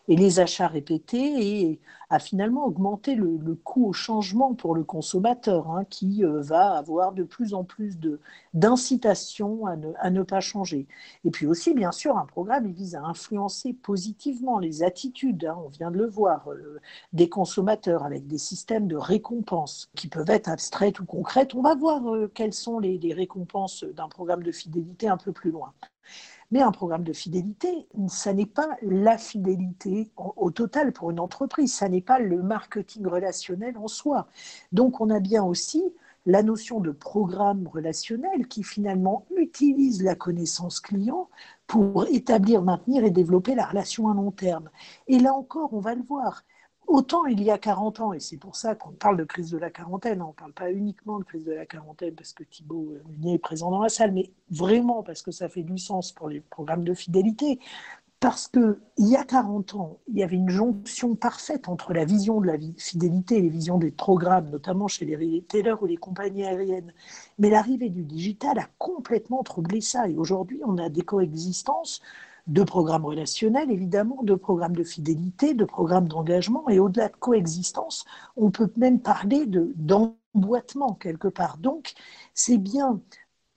et 0.08 0.16
les 0.16 0.40
achats 0.40 0.68
répétés 0.68 1.70
et 1.70 1.80
à 2.10 2.18
finalement 2.18 2.66
augmenter 2.66 3.14
le, 3.16 3.36
coût 3.64 3.88
au 3.88 3.92
changement 3.92 4.54
pour 4.54 4.74
le 4.74 4.84
consommateur 4.84 5.70
hein, 5.70 5.84
qui 5.90 6.24
euh, 6.24 6.40
va 6.40 6.76
avoir 6.76 7.12
de 7.12 7.24
plus 7.24 7.54
en 7.54 7.64
plus 7.64 7.98
d'incitation 8.54 9.66
à 9.66 9.76
ne, 9.76 9.92
à 9.98 10.10
ne 10.10 10.22
pas 10.22 10.40
changer. 10.40 10.86
Et 11.24 11.30
puis 11.30 11.46
aussi, 11.46 11.74
bien 11.74 11.92
sûr, 11.92 12.16
un 12.16 12.26
programme 12.26 12.66
il 12.66 12.74
vise 12.74 12.94
à 12.94 13.02
influencer 13.02 13.72
positivement 13.72 14.58
les 14.58 14.82
attitudes, 14.82 15.46
hein, 15.46 15.58
on 15.64 15.68
vient 15.68 15.90
de 15.90 15.98
le 15.98 16.06
voir, 16.06 16.48
euh, 16.50 16.80
des 17.12 17.28
consommateurs 17.28 18.04
avec 18.04 18.26
des 18.26 18.38
systèmes 18.38 18.86
de 18.86 18.96
récompenses 18.96 19.90
qui 19.96 20.08
peuvent 20.08 20.30
être 20.30 20.48
abstraites 20.48 21.00
ou 21.00 21.04
concrètes. 21.04 21.54
On 21.54 21.62
va 21.62 21.74
voir 21.74 22.06
euh, 22.14 22.30
quelles 22.32 22.54
sont 22.54 22.78
les 22.78 23.14
récompenses 23.14 23.84
d'un 23.84 24.08
programme 24.08 24.42
de 24.42 24.52
fidélité 24.52 25.08
un 25.08 25.16
peu 25.16 25.32
plus 25.32 25.50
loin. 25.50 25.72
Mais 26.50 26.62
un 26.62 26.70
programme 26.70 27.02
de 27.02 27.12
fidélité, 27.12 27.88
ça 28.08 28.32
n'est 28.32 28.46
pas 28.46 28.68
la 28.82 29.18
fidélité 29.18 30.10
au 30.16 30.50
total 30.50 30.92
pour 30.92 31.10
une 31.10 31.18
entreprise, 31.18 31.74
ça 31.74 31.88
n'est 31.88 32.00
pas 32.00 32.20
le 32.20 32.42
marketing 32.42 33.06
relationnel 33.06 33.76
en 33.76 33.88
soi. 33.88 34.28
Donc 34.70 35.00
on 35.00 35.10
a 35.10 35.18
bien 35.18 35.42
aussi 35.42 35.82
la 36.24 36.42
notion 36.42 36.80
de 36.80 36.90
programme 36.90 37.68
relationnel 37.68 38.48
qui 38.48 38.62
finalement 38.62 39.26
utilise 39.36 40.02
la 40.02 40.14
connaissance 40.14 40.80
client 40.80 41.28
pour 41.66 42.06
établir, 42.06 42.62
maintenir 42.62 43.04
et 43.04 43.10
développer 43.10 43.54
la 43.54 43.66
relation 43.66 44.10
à 44.10 44.14
long 44.14 44.32
terme. 44.32 44.68
Et 45.06 45.18
là 45.18 45.34
encore, 45.34 45.72
on 45.72 45.80
va 45.80 45.94
le 45.94 46.02
voir, 46.02 46.42
Autant 46.86 47.26
il 47.26 47.42
y 47.42 47.50
a 47.50 47.58
40 47.58 48.00
ans, 48.00 48.12
et 48.12 48.20
c'est 48.20 48.36
pour 48.36 48.54
ça 48.54 48.76
qu'on 48.76 48.92
parle 48.92 49.16
de 49.16 49.24
crise 49.24 49.50
de 49.50 49.58
la 49.58 49.70
quarantaine, 49.70 50.22
on 50.22 50.28
ne 50.28 50.32
parle 50.32 50.52
pas 50.52 50.70
uniquement 50.70 51.18
de 51.18 51.24
crise 51.24 51.44
de 51.44 51.52
la 51.52 51.66
quarantaine 51.66 52.14
parce 52.14 52.32
que 52.32 52.44
Thibault 52.44 52.94
Munier 53.08 53.34
est 53.34 53.38
présent 53.38 53.70
dans 53.70 53.82
la 53.82 53.88
salle, 53.88 54.12
mais 54.12 54.30
vraiment 54.50 55.02
parce 55.02 55.22
que 55.22 55.32
ça 55.32 55.48
fait 55.48 55.64
du 55.64 55.78
sens 55.78 56.12
pour 56.12 56.28
les 56.28 56.40
programmes 56.40 56.84
de 56.84 56.94
fidélité. 56.94 57.58
Parce 58.18 58.48
qu'il 58.48 58.78
y 58.98 59.14
a 59.14 59.24
40 59.24 59.74
ans, 59.74 59.98
il 60.08 60.16
y 60.18 60.22
avait 60.22 60.36
une 60.36 60.48
jonction 60.48 61.14
parfaite 61.16 61.68
entre 61.68 61.92
la 61.92 62.06
vision 62.06 62.40
de 62.40 62.46
la 62.46 62.56
fidélité 62.78 63.36
et 63.36 63.42
les 63.42 63.50
visions 63.50 63.76
des 63.76 63.90
programmes, 63.90 64.48
notamment 64.48 64.88
chez 64.88 65.04
les 65.04 65.16
retailers 65.16 65.82
ou 65.82 65.86
les 65.86 65.98
compagnies 65.98 66.44
aériennes. 66.46 66.94
Mais 67.38 67.50
l'arrivée 67.50 67.90
du 67.90 68.04
digital 68.04 68.58
a 68.58 68.68
complètement 68.78 69.42
troublé 69.42 69.82
ça. 69.82 70.08
Et 70.08 70.16
aujourd'hui, 70.16 70.62
on 70.64 70.78
a 70.78 70.88
des 70.88 71.02
coexistences 71.02 72.00
de 72.46 72.62
programmes 72.62 73.04
relationnels, 73.04 73.70
évidemment, 73.70 74.22
de 74.22 74.34
programmes 74.34 74.76
de 74.76 74.84
fidélité, 74.84 75.54
de 75.54 75.64
programmes 75.64 76.08
d'engagement, 76.08 76.68
et 76.68 76.78
au-delà 76.78 77.08
de 77.08 77.16
coexistence, 77.16 78.04
on 78.36 78.50
peut 78.50 78.70
même 78.76 79.00
parler 79.00 79.46
d'emboîtement 79.46 80.94
quelque 80.94 81.28
part. 81.28 81.58
Donc, 81.58 81.94
c'est 82.34 82.58
bien 82.58 83.00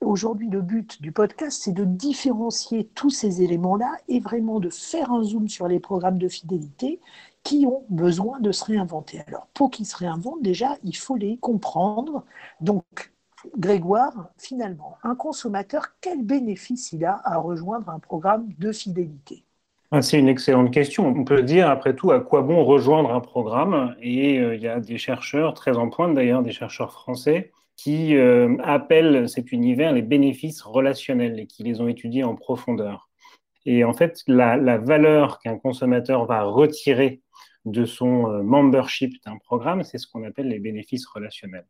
Aujourd'hui, 0.02 0.48
le 0.48 0.62
but 0.62 1.02
du 1.02 1.12
podcast, 1.12 1.60
c'est 1.62 1.74
de 1.74 1.84
différencier 1.84 2.86
tous 2.94 3.10
ces 3.10 3.42
éléments-là 3.42 3.98
et 4.08 4.18
vraiment 4.18 4.58
de 4.58 4.70
faire 4.70 5.12
un 5.12 5.22
zoom 5.22 5.46
sur 5.46 5.68
les 5.68 5.78
programmes 5.78 6.16
de 6.16 6.26
fidélité 6.28 7.00
qui 7.42 7.66
ont 7.66 7.84
besoin 7.90 8.40
de 8.40 8.50
se 8.50 8.64
réinventer. 8.64 9.20
Alors, 9.26 9.46
pour 9.52 9.70
qu'ils 9.70 9.84
se 9.84 9.96
réinventent, 9.96 10.40
déjà, 10.40 10.78
il 10.84 10.96
faut 10.96 11.16
les 11.16 11.36
comprendre. 11.36 12.24
Donc, 12.62 13.12
Grégoire, 13.56 14.30
finalement, 14.36 14.98
un 15.02 15.14
consommateur, 15.14 15.88
quel 16.00 16.22
bénéfice 16.24 16.92
il 16.92 17.04
a 17.04 17.20
à 17.24 17.38
rejoindre 17.38 17.88
un 17.88 17.98
programme 17.98 18.48
de 18.58 18.72
fidélité? 18.72 19.44
Ah, 19.92 20.02
c'est 20.02 20.18
une 20.18 20.28
excellente 20.28 20.72
question. 20.72 21.06
On 21.06 21.24
peut 21.24 21.42
dire, 21.42 21.68
après 21.68 21.96
tout, 21.96 22.12
à 22.12 22.20
quoi 22.20 22.42
bon 22.42 22.64
rejoindre 22.64 23.12
un 23.12 23.20
programme? 23.20 23.96
Et 24.00 24.38
euh, 24.38 24.54
il 24.54 24.62
y 24.62 24.68
a 24.68 24.78
des 24.78 24.98
chercheurs, 24.98 25.54
très 25.54 25.76
en 25.76 25.90
pointe 25.90 26.14
d'ailleurs, 26.14 26.42
des 26.42 26.52
chercheurs 26.52 26.92
français, 26.92 27.50
qui 27.76 28.14
euh, 28.14 28.56
appellent 28.62 29.28
cet 29.28 29.52
univers 29.52 29.92
les 29.92 30.02
bénéfices 30.02 30.62
relationnels 30.62 31.40
et 31.40 31.46
qui 31.46 31.64
les 31.64 31.80
ont 31.80 31.88
étudiés 31.88 32.24
en 32.24 32.36
profondeur. 32.36 33.08
Et 33.66 33.84
en 33.84 33.92
fait, 33.92 34.22
la, 34.26 34.56
la 34.56 34.78
valeur 34.78 35.38
qu'un 35.40 35.58
consommateur 35.58 36.24
va 36.26 36.42
retirer 36.42 37.20
de 37.64 37.84
son 37.84 38.30
euh, 38.30 38.42
membership 38.42 39.14
d'un 39.24 39.38
programme, 39.38 39.82
c'est 39.82 39.98
ce 39.98 40.06
qu'on 40.06 40.24
appelle 40.24 40.48
les 40.48 40.60
bénéfices 40.60 41.06
relationnels. 41.06 41.66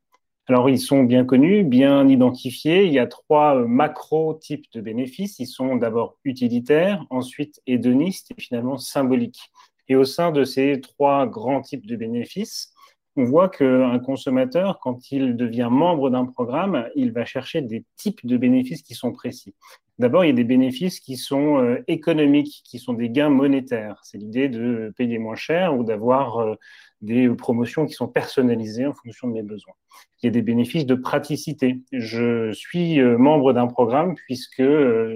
Alors, 0.50 0.68
ils 0.68 0.80
sont 0.80 1.04
bien 1.04 1.24
connus, 1.24 1.62
bien 1.62 2.08
identifiés. 2.08 2.84
Il 2.84 2.92
y 2.92 2.98
a 2.98 3.06
trois 3.06 3.54
euh, 3.54 3.68
macro-types 3.68 4.66
de 4.72 4.80
bénéfices. 4.80 5.38
Ils 5.38 5.46
sont 5.46 5.76
d'abord 5.76 6.16
utilitaires, 6.24 7.06
ensuite 7.08 7.62
hédonistes 7.68 8.32
et 8.36 8.40
finalement 8.40 8.76
symboliques. 8.76 9.52
Et 9.86 9.94
au 9.94 10.02
sein 10.02 10.32
de 10.32 10.42
ces 10.42 10.80
trois 10.80 11.24
grands 11.28 11.60
types 11.60 11.86
de 11.86 11.94
bénéfices, 11.94 12.69
on 13.16 13.24
voit 13.24 13.48
qu'un 13.48 13.98
consommateur, 13.98 14.78
quand 14.80 15.10
il 15.10 15.36
devient 15.36 15.68
membre 15.70 16.10
d'un 16.10 16.26
programme, 16.26 16.88
il 16.94 17.12
va 17.12 17.24
chercher 17.24 17.60
des 17.60 17.84
types 17.96 18.24
de 18.24 18.36
bénéfices 18.36 18.82
qui 18.82 18.94
sont 18.94 19.12
précis. 19.12 19.54
D'abord, 20.00 20.24
il 20.24 20.28
y 20.28 20.30
a 20.30 20.34
des 20.34 20.44
bénéfices 20.44 20.98
qui 20.98 21.18
sont 21.18 21.58
euh, 21.58 21.84
économiques, 21.86 22.62
qui 22.64 22.78
sont 22.78 22.94
des 22.94 23.10
gains 23.10 23.28
monétaires. 23.28 24.00
C'est 24.02 24.16
l'idée 24.16 24.48
de 24.48 24.94
payer 24.96 25.18
moins 25.18 25.34
cher 25.34 25.76
ou 25.76 25.84
d'avoir 25.84 26.38
euh, 26.38 26.54
des 27.02 27.28
promotions 27.28 27.84
qui 27.84 27.92
sont 27.92 28.08
personnalisées 28.08 28.86
en 28.86 28.94
fonction 28.94 29.28
de 29.28 29.34
mes 29.34 29.42
besoins. 29.42 29.74
Il 30.22 30.26
y 30.26 30.28
a 30.28 30.32
des 30.32 30.40
bénéfices 30.40 30.86
de 30.86 30.94
praticité. 30.94 31.80
Je 31.92 32.50
suis 32.52 32.98
euh, 32.98 33.18
membre 33.18 33.52
d'un 33.52 33.66
programme 33.66 34.14
puisque 34.14 34.62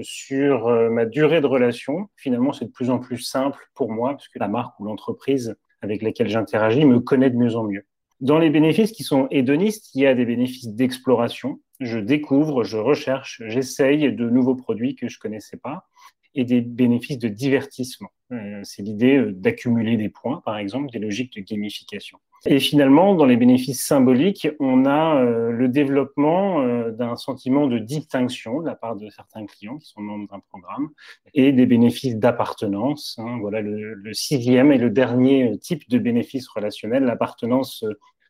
sur 0.03 0.69
ma 0.91 1.07
durée 1.07 1.41
de 1.41 1.47
relation, 1.47 2.11
finalement, 2.17 2.53
c'est 2.53 2.67
de 2.67 2.71
plus 2.71 2.91
en 2.91 2.99
plus 2.99 3.19
simple 3.19 3.71
pour 3.75 3.91
moi, 3.91 4.15
puisque 4.19 4.37
la 4.37 4.49
marque 4.49 4.79
ou 4.81 4.85
l'entreprise 4.85 5.57
avec 5.85 6.03
laquelle 6.03 6.29
j'interagis 6.29 6.85
me 6.85 6.99
connaît 6.99 7.31
de 7.31 7.37
mieux 7.37 7.55
en 7.55 7.65
mieux. 7.65 7.87
Dans 8.21 8.39
les 8.39 8.51
bénéfices 8.51 8.93
qui 8.93 9.05
sont 9.05 9.29
hédonistes, 9.31 9.95
il 9.95 10.03
y 10.03 10.07
a 10.07 10.15
des 10.15 10.25
bénéfices 10.25 10.69
d'exploration. 10.69 11.61
Je 11.81 11.99
découvre, 11.99 12.65
je 12.65 12.79
recherche, 12.79 13.43
j'essaye 13.47 14.13
de 14.13 14.31
nouveaux 14.31 14.55
produits 14.55 14.97
que 14.97 15.09
je 15.09 15.19
connaissais 15.19 15.59
pas 15.59 15.87
et 16.35 16.45
des 16.45 16.61
bénéfices 16.61 17.19
de 17.19 17.29
divertissement. 17.29 18.11
Euh, 18.33 18.61
c'est 18.65 18.83
l'idée 18.83 19.17
euh, 19.17 19.33
d'accumuler 19.33 19.97
des 19.97 20.09
points, 20.09 20.43
par 20.45 20.59
exemple, 20.59 20.91
des 20.91 20.99
logiques 20.99 21.35
de 21.37 21.43
gamification. 21.43 22.19
Et 22.47 22.61
finalement, 22.61 23.15
dans 23.15 23.25
les 23.25 23.37
bénéfices 23.37 23.83
symboliques, 23.83 24.49
on 24.61 24.85
a 24.85 25.17
euh, 25.17 25.51
le 25.51 25.69
développement 25.69 26.63
d'un 26.91 27.17
sentiment 27.17 27.67
de 27.67 27.79
distinction 27.79 28.61
de 28.61 28.67
la 28.67 28.75
part 28.75 28.97
de 28.97 29.09
certains 29.09 29.47
clients 29.47 29.79
qui 29.79 29.89
sont 29.89 30.03
membres 30.03 30.29
d'un 30.31 30.41
programme 30.41 30.91
et 31.33 31.53
des 31.53 31.67
bénéfices 31.67 32.17
d'appartenance. 32.17 33.19
Hein. 33.19 33.39
voilà 33.41 33.61
le, 33.61 34.13
sixième 34.13 34.73
et 34.73 34.79
le 34.79 34.91
dernier 34.91 35.59
type 35.59 35.89
de 35.89 35.99
bénéfice 35.99 36.47
relationnel. 36.49 37.05
L'appartenance 37.05 37.85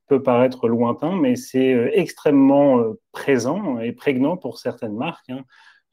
peut 0.06 0.23
paraître 0.23 0.68
lointain, 0.68 1.16
mais 1.16 1.35
c'est 1.35 1.90
extrêmement 1.94 2.83
présent 3.12 3.80
et 3.80 3.92
prégnant 3.92 4.37
pour 4.37 4.59
certaines 4.59 4.97
marques. 4.97 5.30
Hein. 5.30 5.44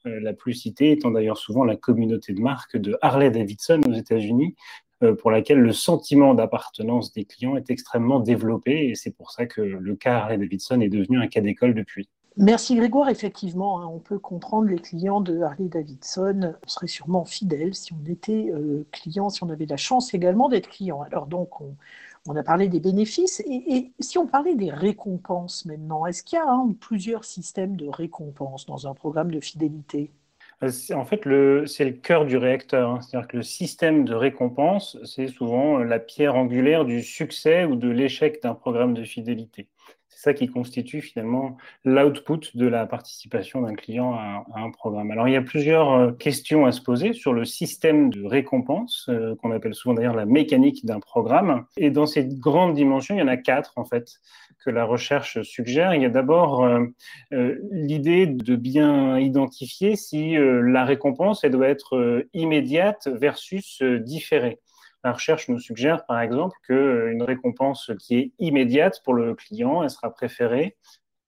Euh, 0.06 0.18
la 0.20 0.32
plus 0.32 0.54
citée 0.54 0.90
étant 0.90 1.12
d'ailleurs 1.12 1.38
souvent 1.38 1.64
la 1.64 1.76
communauté 1.76 2.32
de 2.32 2.40
marque 2.40 2.76
de 2.76 2.98
Harley-Davidson 3.02 3.80
aux 3.86 3.92
États-Unis, 3.92 4.56
euh, 4.56 4.91
pour 5.10 5.30
laquelle 5.30 5.58
le 5.58 5.72
sentiment 5.72 6.34
d'appartenance 6.34 7.12
des 7.12 7.24
clients 7.24 7.56
est 7.56 7.70
extrêmement 7.70 8.20
développé 8.20 8.88
et 8.88 8.94
c'est 8.94 9.10
pour 9.10 9.30
ça 9.30 9.46
que 9.46 9.60
le 9.60 9.96
cas 9.96 10.18
Harley-Davidson 10.18 10.80
est 10.80 10.88
devenu 10.88 11.18
un 11.18 11.26
cas 11.26 11.40
d'école 11.40 11.74
depuis. 11.74 12.08
Merci 12.38 12.76
Grégoire, 12.76 13.10
effectivement, 13.10 13.82
hein, 13.82 13.90
on 13.92 13.98
peut 13.98 14.18
comprendre 14.18 14.68
les 14.68 14.78
clients 14.78 15.20
de 15.20 15.42
Harley-Davidson 15.42 16.54
on 16.64 16.68
serait 16.68 16.86
sûrement 16.86 17.26
fidèles 17.26 17.74
si 17.74 17.92
on 17.92 18.10
était 18.10 18.50
euh, 18.54 18.86
client, 18.90 19.28
si 19.28 19.44
on 19.44 19.50
avait 19.50 19.66
la 19.66 19.76
chance 19.76 20.14
également 20.14 20.48
d'être 20.48 20.68
client. 20.68 21.02
Alors 21.02 21.26
donc 21.26 21.60
on, 21.60 22.34
a 22.34 22.42
parlé 22.42 22.68
des 22.68 22.80
bénéfices 22.80 23.42
et, 23.46 23.92
si 24.00 24.16
on 24.16 24.26
parlait 24.26 24.54
des 24.54 24.70
récompenses 24.70 25.66
maintenant, 25.66 26.06
est-ce 26.06 26.22
qu'il 26.22 26.38
y 26.38 26.40
a 26.40 26.56
ou 26.56 26.72
plusieurs 26.72 27.24
systèmes 27.24 27.76
de 27.76 27.88
récompenses 27.88 28.64
dans 28.64 28.86
un 28.86 28.94
programme 28.94 29.30
de 29.30 29.40
fidélité? 29.40 30.10
euh, 30.10 30.21
en 30.62 31.04
fait, 31.04 31.22
c'est 31.66 31.84
le 31.84 31.92
cœur 31.92 32.24
du 32.24 32.36
réacteur. 32.36 32.90
Hein. 32.90 33.00
C'est-à-dire 33.00 33.28
que 33.28 33.36
le 33.38 33.42
système 33.42 34.04
de 34.04 34.14
récompense, 34.14 34.96
c'est 35.04 35.26
souvent 35.26 35.78
la 35.78 35.98
pierre 35.98 36.36
angulaire 36.36 36.84
du 36.84 37.02
succès 37.02 37.64
ou 37.64 37.76
de 37.76 37.88
l'échec 37.88 38.42
d'un 38.42 38.54
programme 38.54 38.94
de 38.94 39.04
fidélité. 39.04 39.66
C'est 40.14 40.30
ça 40.30 40.34
qui 40.34 40.46
constitue 40.46 41.00
finalement 41.00 41.56
l'output 41.84 42.54
de 42.54 42.66
la 42.66 42.86
participation 42.86 43.62
d'un 43.62 43.74
client 43.74 44.14
à, 44.14 44.44
un 44.54 44.70
programme. 44.70 45.10
Alors 45.10 45.26
il 45.26 45.34
y 45.34 45.36
a 45.36 45.42
plusieurs 45.42 45.92
euh, 45.92 46.12
questions 46.12 46.66
à 46.66 46.72
se 46.72 46.80
poser 46.80 47.12
sur 47.12 47.32
le 47.32 47.44
système 47.44 48.10
de 48.10 48.24
récompense, 48.24 49.06
euh, 49.08 49.34
qu'on 49.36 49.50
appelle 49.50 49.74
souvent 49.74 49.94
d'ailleurs 49.94 50.14
la 50.14 50.26
mécanique 50.26 50.84
d'un 50.84 51.00
programme. 51.00 51.64
Et 51.76 51.90
dans 51.90 52.06
cette 52.06 52.38
grande 52.38 52.74
dimension, 52.74 53.14
il 53.14 53.18
y 53.18 53.22
en 53.22 53.28
a 53.28 53.36
quatre 53.36 53.72
en 53.76 53.84
fait 53.84 54.20
que 54.64 54.70
la 54.70 54.84
recherche 54.84 55.42
suggère. 55.42 55.94
Il 55.94 56.02
y 56.02 56.06
a 56.06 56.10
d'abord 56.10 56.64
euh, 56.64 57.58
l'idée 57.70 58.26
de 58.26 58.54
bien 58.54 59.18
identifier 59.18 59.96
si 59.96 60.36
la 60.36 60.84
récompense 60.84 61.42
elle 61.42 61.50
doit 61.50 61.68
être 61.68 62.26
immédiate 62.32 63.08
versus 63.08 63.82
différée. 63.82 64.60
La 65.04 65.12
recherche 65.12 65.48
nous 65.48 65.58
suggère, 65.58 66.06
par 66.06 66.20
exemple, 66.20 66.56
qu'une 66.64 67.22
récompense 67.22 67.90
qui 67.98 68.16
est 68.16 68.32
immédiate 68.38 69.00
pour 69.04 69.14
le 69.14 69.34
client, 69.34 69.82
elle 69.82 69.90
sera 69.90 70.12
préférée 70.12 70.76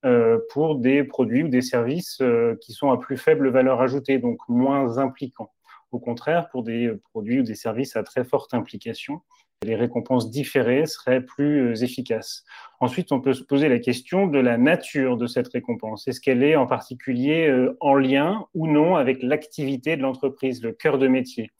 euh, 0.04 0.38
pour 0.50 0.76
des 0.76 1.02
produits 1.02 1.43
ou 1.43 1.49
des 1.49 1.62
services 1.62 2.19
euh, 2.21 2.57
qui 2.61 2.73
sont 2.73 2.90
à 2.90 2.99
plus 2.99 3.16
faible 3.16 3.49
valeur 3.49 3.81
ajoutée, 3.81 4.19
donc 4.19 4.38
moins 4.49 4.99
impliquants. 4.99 5.50
Au 5.93 5.99
contraire, 5.99 6.49
pour 6.50 6.62
des 6.62 6.93
produits 7.11 7.40
ou 7.40 7.43
des 7.43 7.54
services 7.54 7.97
à 7.97 8.02
très 8.02 8.23
forte 8.23 8.52
implication, 8.52 9.23
les 9.62 9.75
récompenses 9.75 10.31
différées 10.31 10.85
seraient 10.85 11.23
plus 11.23 11.73
euh, 11.73 11.83
efficaces. 11.83 12.45
Ensuite, 12.81 13.12
on 13.12 13.21
peut 13.21 13.33
se 13.33 13.43
poser 13.43 13.69
la 13.69 13.78
question 13.78 14.26
de 14.26 14.38
la 14.38 14.59
nature 14.59 15.16
de 15.16 15.26
cette 15.26 15.49
récompense. 15.49 16.07
Est-ce 16.07 16.21
qu'elle 16.21 16.43
est 16.43 16.54
en 16.54 16.66
particulier 16.66 17.50
en 17.81 17.95
lien 17.95 18.47
ou 18.52 18.69
non 18.69 18.97
avec 18.97 19.23
l'activité 19.23 19.97
de 19.97 20.02
l'entreprise, 20.02 20.62
le 20.62 20.73
cœur 20.73 20.99
de 20.99 21.09
métier? 21.09 21.50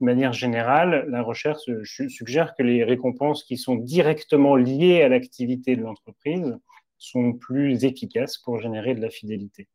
De 0.00 0.06
manière 0.06 0.32
générale, 0.32 1.06
la 1.08 1.22
recherche 1.22 1.62
suggère 1.84 2.54
que 2.54 2.62
les 2.62 2.84
récompenses 2.84 3.44
qui 3.44 3.56
sont 3.56 3.74
directement 3.74 4.56
liées 4.56 5.02
à 5.02 5.08
l'activité 5.08 5.76
de 5.76 5.82
l'entreprise 5.82 6.58
sont 6.96 7.32
plus 7.32 7.84
efficaces 7.84 8.38
pour 8.38 8.60
générer 8.60 8.94
de 8.94 9.00
la 9.00 9.10
fidélité. 9.10 9.68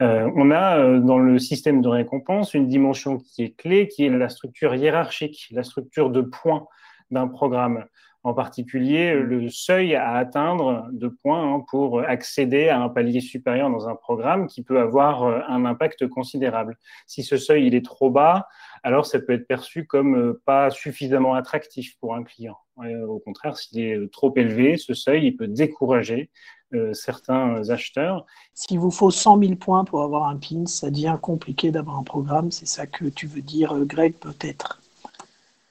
Euh, 0.00 0.30
on 0.36 0.50
a 0.50 0.78
euh, 0.78 1.00
dans 1.00 1.18
le 1.18 1.38
système 1.38 1.80
de 1.82 1.88
récompense 1.88 2.54
une 2.54 2.68
dimension 2.68 3.18
qui 3.18 3.42
est 3.42 3.56
clé, 3.56 3.88
qui 3.88 4.04
est 4.04 4.10
la 4.10 4.28
structure 4.28 4.74
hiérarchique, 4.74 5.48
la 5.50 5.64
structure 5.64 6.10
de 6.10 6.20
points 6.20 6.66
d'un 7.10 7.26
programme. 7.26 7.84
En 8.28 8.34
particulier, 8.34 9.14
le 9.14 9.48
seuil 9.48 9.94
à 9.94 10.12
atteindre 10.12 10.86
de 10.92 11.08
points 11.08 11.54
hein, 11.54 11.64
pour 11.66 12.00
accéder 12.00 12.68
à 12.68 12.78
un 12.78 12.90
palier 12.90 13.22
supérieur 13.22 13.70
dans 13.70 13.88
un 13.88 13.94
programme 13.94 14.48
qui 14.48 14.62
peut 14.62 14.78
avoir 14.78 15.22
euh, 15.22 15.40
un 15.48 15.64
impact 15.64 16.06
considérable. 16.08 16.76
Si 17.06 17.22
ce 17.22 17.38
seuil 17.38 17.66
il 17.66 17.74
est 17.74 17.82
trop 17.82 18.10
bas, 18.10 18.46
alors 18.82 19.06
ça 19.06 19.18
peut 19.18 19.32
être 19.32 19.46
perçu 19.46 19.86
comme 19.86 20.14
euh, 20.14 20.42
pas 20.44 20.68
suffisamment 20.68 21.32
attractif 21.32 21.96
pour 22.00 22.14
un 22.14 22.22
client. 22.22 22.58
au 22.76 23.18
contraire, 23.18 23.56
s'il 23.56 23.80
est 23.80 23.96
euh, 23.96 24.10
trop 24.10 24.34
élevé, 24.36 24.76
ce 24.76 24.92
seuil, 24.92 25.28
il 25.28 25.34
peut 25.34 25.48
décourager 25.48 26.28
euh, 26.74 26.92
certains 26.92 27.70
acheteurs. 27.70 28.26
S'il 28.52 28.78
vous 28.78 28.90
faut 28.90 29.10
100 29.10 29.38
000 29.38 29.54
points 29.54 29.86
pour 29.86 30.02
avoir 30.02 30.24
un 30.28 30.36
PIN, 30.36 30.66
ça 30.66 30.90
devient 30.90 31.16
compliqué 31.22 31.70
d'avoir 31.70 31.96
un 31.96 32.02
programme. 32.02 32.50
C'est 32.50 32.68
ça 32.68 32.86
que 32.86 33.06
tu 33.06 33.26
veux 33.26 33.40
dire, 33.40 33.74
Greg, 33.86 34.12
peut-être? 34.16 34.82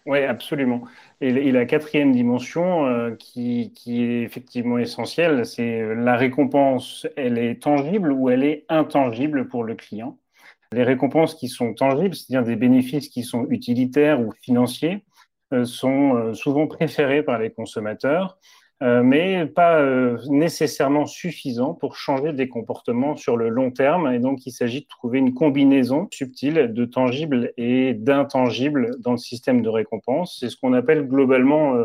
Oui, 0.08 0.24
absolument. 0.24 0.84
Et, 1.20 1.52
la 1.52 1.66
quatrième 1.66 2.12
dimension 2.12 3.16
qui, 3.18 3.74
qui, 3.74 4.04
est 4.04 4.22
effectivement 4.22 4.78
essentielle, 4.78 5.46
c'est 5.46 5.96
la 5.96 6.16
récompense, 6.16 7.08
elle 7.16 7.40
est 7.40 7.62
tangible 7.62 8.12
ou 8.12 8.30
elle 8.30 8.44
est 8.44 8.66
intangible 8.70 9.48
pour 9.48 9.64
le 9.64 9.74
client. 9.76 10.20
Les 10.74 10.84
récompenses 10.84 11.34
qui 11.36 11.48
sont 11.48 11.74
tangibles, 11.74 12.14
c'est-à-dire 12.14 12.46
des 12.46 12.56
bénéfices 12.56 13.10
qui 13.10 13.24
sont 13.24 13.48
utilitaires 13.50 14.22
ou 14.22 14.32
financiers, 14.42 15.04
euh, 15.54 15.64
sont 15.64 16.16
euh, 16.16 16.34
souvent 16.34 16.68
préférés 16.68 17.24
par 17.24 17.40
les 17.40 17.52
consommateurs, 17.52 18.38
euh, 18.84 19.02
mais 19.04 19.46
pas 19.46 19.84
nécessairement 20.30 21.06
suffisants 21.06 21.74
pour 21.74 21.96
changer 21.96 22.34
des 22.34 22.48
comportements 22.48 23.16
sur 23.16 23.38
le 23.38 23.50
long 23.50 23.72
terme. 23.72 24.12
Et 24.14 24.20
donc, 24.20 24.46
il 24.46 24.52
s'agit 24.52 24.82
de 24.82 24.88
trouver 24.88 25.20
une 25.20 25.34
combinaison 25.34 26.08
subtile 26.12 26.72
de 26.74 26.86
tangible 26.86 27.54
et 27.58 27.94
d'intangible 27.94 28.96
dans 29.00 29.12
le 29.12 29.18
système 29.18 29.62
de 29.62 29.70
récompense. 29.70 30.38
C'est 30.40 30.50
ce 30.50 30.58
qu'on 30.58 30.74
appelle 30.74 31.08
globalement 31.08 31.76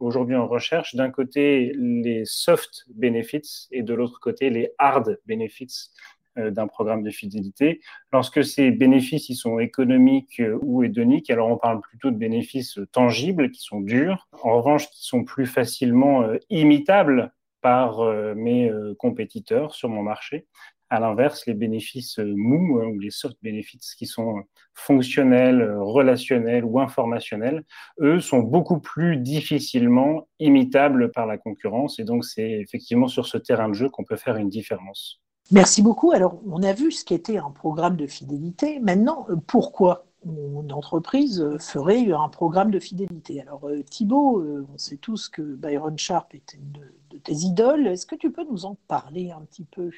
aujourd'hui 0.00 0.36
en 0.36 0.46
recherche, 0.46 0.94
d'un 0.94 1.10
côté 1.10 1.72
les 1.76 2.24
soft 2.24 2.84
benefits 2.94 3.68
et 3.70 3.82
de 3.82 3.94
l'autre 3.94 4.20
côté 4.20 4.50
les 4.50 4.70
hard 4.78 5.18
benefits. 5.26 5.90
Euh, 6.36 6.50
d'un 6.50 6.66
programme 6.66 7.04
de 7.04 7.10
fidélité. 7.12 7.80
Lorsque 8.12 8.44
ces 8.44 8.72
bénéfices 8.72 9.28
ils 9.28 9.36
sont 9.36 9.60
économiques 9.60 10.40
euh, 10.40 10.58
ou 10.62 10.82
hédoniques, 10.82 11.30
alors 11.30 11.48
on 11.48 11.58
parle 11.58 11.80
plutôt 11.80 12.10
de 12.10 12.16
bénéfices 12.16 12.80
tangibles 12.90 13.52
qui 13.52 13.60
sont 13.60 13.80
durs, 13.80 14.26
en 14.42 14.56
revanche 14.56 14.90
qui 14.90 15.04
sont 15.04 15.22
plus 15.22 15.46
facilement 15.46 16.22
euh, 16.22 16.36
imitables 16.50 17.32
par 17.60 18.02
mes 18.36 18.70
compétiteurs 18.98 19.74
sur 19.74 19.88
mon 19.88 20.02
marché. 20.02 20.46
À 20.90 21.00
l'inverse, 21.00 21.46
les 21.46 21.54
bénéfices 21.54 22.18
mous 22.18 22.78
ou 22.78 22.98
les 22.98 23.08
soft 23.08 23.38
benefits 23.42 23.80
qui 23.96 24.04
sont 24.04 24.42
fonctionnels, 24.74 25.74
relationnels 25.78 26.66
ou 26.66 26.78
informationnels, 26.78 27.64
eux 28.00 28.20
sont 28.20 28.40
beaucoup 28.40 28.80
plus 28.80 29.16
difficilement 29.16 30.28
imitables 30.40 31.10
par 31.10 31.24
la 31.24 31.38
concurrence. 31.38 31.98
Et 31.98 32.04
donc, 32.04 32.26
c'est 32.26 32.50
effectivement 32.50 33.08
sur 33.08 33.26
ce 33.26 33.38
terrain 33.38 33.70
de 33.70 33.74
jeu 33.74 33.88
qu'on 33.88 34.04
peut 34.04 34.16
faire 34.16 34.36
une 34.36 34.50
différence. 34.50 35.23
Merci 35.50 35.82
beaucoup. 35.82 36.12
Alors, 36.12 36.40
on 36.48 36.62
a 36.62 36.72
vu 36.72 36.90
ce 36.90 37.04
qu'était 37.04 37.36
un 37.36 37.50
programme 37.50 37.96
de 37.96 38.06
fidélité. 38.06 38.80
Maintenant, 38.80 39.26
euh, 39.28 39.36
pourquoi 39.46 40.06
une 40.24 40.72
entreprise 40.72 41.46
ferait 41.58 42.10
un 42.12 42.28
programme 42.30 42.70
de 42.70 42.78
fidélité? 42.78 43.42
Alors, 43.42 43.68
euh, 43.68 43.82
Thibault, 43.82 44.40
euh, 44.40 44.66
on 44.72 44.78
sait 44.78 44.96
tous 44.96 45.28
que 45.28 45.42
Byron 45.42 45.98
Sharp 45.98 46.34
était 46.34 46.56
une 46.56 46.72
de, 46.72 47.18
tes 47.18 47.34
idoles. 47.34 47.86
Est-ce 47.86 48.06
que 48.06 48.16
tu 48.16 48.32
peux 48.32 48.44
nous 48.50 48.64
en 48.64 48.76
parler 48.88 49.30
un 49.30 49.42
petit 49.42 49.64
peu? 49.64 49.90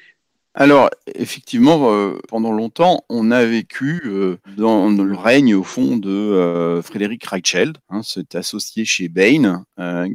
Alors, 0.59 0.89
effectivement, 1.13 1.91
euh, 1.91 2.17
pendant 2.27 2.51
longtemps, 2.51 3.05
on 3.09 3.29
a 3.29 3.45
vécu 3.45 4.01
euh, 4.05 4.39
dans, 4.57 4.89
le 4.89 5.15
règne, 5.15 5.53
au 5.53 5.61
fond, 5.61 5.97
de 5.97 6.09
euh, 6.09 6.81
Frédéric 6.81 7.23
Reichheld, 7.25 7.77
hein, 7.89 8.01
cet 8.01 8.33
associé 8.33 8.83
chez 8.83 9.07
Bain, 9.07 9.65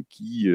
qui 0.09 0.49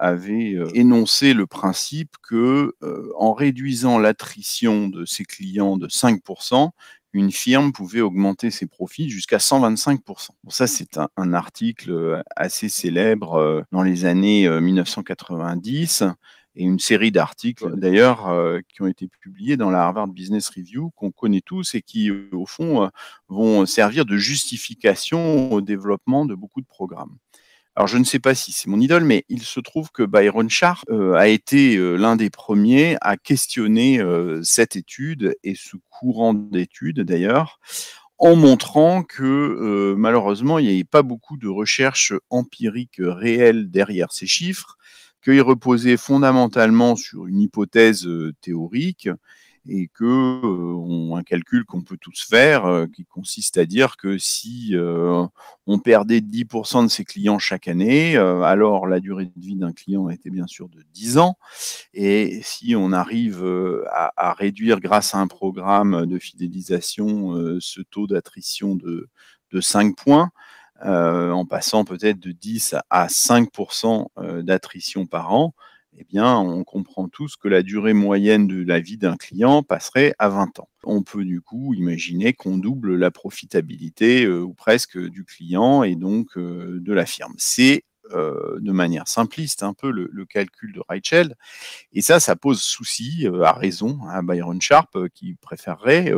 avait 0.00 0.58
énoncé 0.74 1.34
le 1.34 1.46
principe 1.46 2.16
que, 2.20 2.74
en 3.16 3.32
réduisant 3.32 4.00
l'attrition 4.00 4.88
de 4.88 5.04
ses 5.04 5.24
clients 5.24 5.76
de 5.76 5.86
5%, 5.86 6.70
une 7.12 7.30
firme 7.30 7.70
pouvait 7.72 8.00
augmenter 8.00 8.50
ses 8.50 8.66
profits 8.66 9.08
jusqu'à 9.08 9.36
125%. 9.36 9.98
Bon, 10.42 10.50
ça, 10.50 10.66
c'est 10.66 10.98
un, 11.16 11.32
article 11.32 12.24
assez 12.34 12.68
célèbre 12.68 13.64
dans 13.70 13.84
les 13.84 14.04
années 14.04 14.48
1990 14.48 16.06
et 16.54 16.64
une 16.64 16.78
série 16.78 17.10
d'articles 17.10 17.76
d'ailleurs 17.76 18.28
euh, 18.28 18.60
qui 18.68 18.82
ont 18.82 18.86
été 18.86 19.08
publiés 19.08 19.56
dans 19.56 19.70
la 19.70 19.82
Harvard 19.82 20.08
Business 20.08 20.48
Review 20.50 20.90
qu'on 20.96 21.10
connaît 21.10 21.40
tous 21.40 21.74
et 21.74 21.82
qui 21.82 22.10
euh, 22.10 22.28
au 22.32 22.46
fond 22.46 22.84
euh, 22.84 22.88
vont 23.28 23.64
servir 23.66 24.04
de 24.04 24.16
justification 24.16 25.52
au 25.52 25.60
développement 25.60 26.26
de 26.26 26.34
beaucoup 26.34 26.60
de 26.60 26.66
programmes. 26.66 27.16
Alors 27.74 27.86
je 27.88 27.96
ne 27.96 28.04
sais 28.04 28.18
pas 28.18 28.34
si 28.34 28.52
c'est 28.52 28.68
mon 28.68 28.80
idole, 28.80 29.04
mais 29.04 29.24
il 29.30 29.42
se 29.42 29.58
trouve 29.58 29.90
que 29.92 30.02
Byron 30.02 30.50
Sharp 30.50 30.84
a 30.90 31.28
été 31.28 31.78
l'un 31.96 32.16
des 32.16 32.28
premiers 32.28 32.98
à 33.00 33.16
questionner 33.16 33.98
cette 34.42 34.76
étude 34.76 35.34
et 35.42 35.54
ce 35.54 35.78
courant 35.88 36.34
d'études 36.34 37.00
d'ailleurs, 37.00 37.60
en 38.18 38.36
montrant 38.36 39.02
que 39.02 39.94
malheureusement 39.96 40.58
il 40.58 40.66
n'y 40.66 40.74
avait 40.74 40.84
pas 40.84 41.00
beaucoup 41.00 41.38
de 41.38 41.48
recherches 41.48 42.12
empiriques 42.28 43.00
réelles 43.00 43.70
derrière 43.70 44.12
ces 44.12 44.26
chiffres, 44.26 44.76
qu'il 45.22 45.40
reposait 45.40 45.96
fondamentalement 45.96 46.96
sur 46.96 47.26
une 47.26 47.40
hypothèse 47.40 48.06
euh, 48.06 48.34
théorique 48.40 49.08
et 49.68 49.86
que 49.94 50.04
euh, 50.04 51.14
un 51.14 51.22
calcul 51.22 51.64
qu'on 51.64 51.82
peut 51.82 51.96
tous 51.96 52.26
faire, 52.28 52.66
euh, 52.66 52.86
qui 52.88 53.04
consiste 53.04 53.58
à 53.58 53.64
dire 53.64 53.96
que 53.96 54.18
si 54.18 54.74
on 55.66 55.78
perdait 55.78 56.20
10% 56.20 56.82
de 56.82 56.88
ses 56.88 57.04
clients 57.04 57.38
chaque 57.38 57.68
année, 57.68 58.16
alors 58.16 58.88
la 58.88 58.98
durée 58.98 59.26
de 59.26 59.40
vie 59.40 59.54
d'un 59.54 59.72
client 59.72 60.08
était 60.08 60.30
bien 60.30 60.48
sûr 60.48 60.68
de 60.68 60.82
10 60.94 61.18
ans, 61.18 61.36
et 61.94 62.40
si 62.42 62.74
on 62.74 62.90
arrive 62.90 63.44
à, 63.88 64.32
réduire 64.32 64.80
grâce 64.80 65.14
à 65.14 65.18
un 65.18 65.28
programme 65.28 66.06
de 66.06 66.18
fidélisation 66.18 67.36
ce 67.60 67.82
taux 67.82 68.08
d'attrition 68.08 68.74
de, 68.74 69.08
de 69.52 69.60
5 69.60 69.94
points, 69.96 70.32
en 70.82 71.46
passant 71.46 71.84
peut-être 71.84 72.18
de 72.18 72.32
10 72.32 72.76
à 72.90 73.06
5% 73.06 74.06
euh, 74.18 74.42
d'attrition 74.42 75.06
par 75.06 75.32
an, 75.32 75.54
eh 75.98 76.04
bien, 76.04 76.38
on 76.38 76.64
comprend 76.64 77.08
tous 77.08 77.36
que 77.36 77.48
la 77.48 77.62
durée 77.62 77.92
moyenne 77.92 78.46
de 78.46 78.64
la 78.64 78.80
vie 78.80 78.96
d'un 78.96 79.16
client 79.16 79.62
passerait 79.62 80.14
à 80.18 80.28
20 80.28 80.58
ans. 80.60 80.68
On 80.84 81.02
peut 81.02 81.24
du 81.24 81.42
coup 81.42 81.74
imaginer 81.74 82.32
qu'on 82.32 82.56
double 82.56 82.96
la 82.96 83.10
profitabilité 83.10 84.24
euh, 84.24 84.40
ou 84.40 84.54
presque 84.54 84.98
du 84.98 85.24
client 85.24 85.82
et 85.82 85.94
donc 85.94 86.38
de 86.38 86.92
la 86.92 87.06
firme. 87.06 87.34
C'est 87.36 87.84
de 88.10 88.72
manière 88.72 89.08
simpliste 89.08 89.62
un 89.62 89.74
peu 89.74 89.90
le, 89.90 90.24
calcul 90.26 90.72
de 90.72 90.82
Reichel. 90.88 91.36
Et 91.92 92.02
ça, 92.02 92.20
ça 92.20 92.36
pose 92.36 92.60
souci, 92.60 93.26
à 93.42 93.52
raison, 93.52 94.00
à 94.08 94.22
Byron 94.22 94.60
Sharp, 94.60 95.08
qui 95.14 95.34
préférerait 95.34 96.12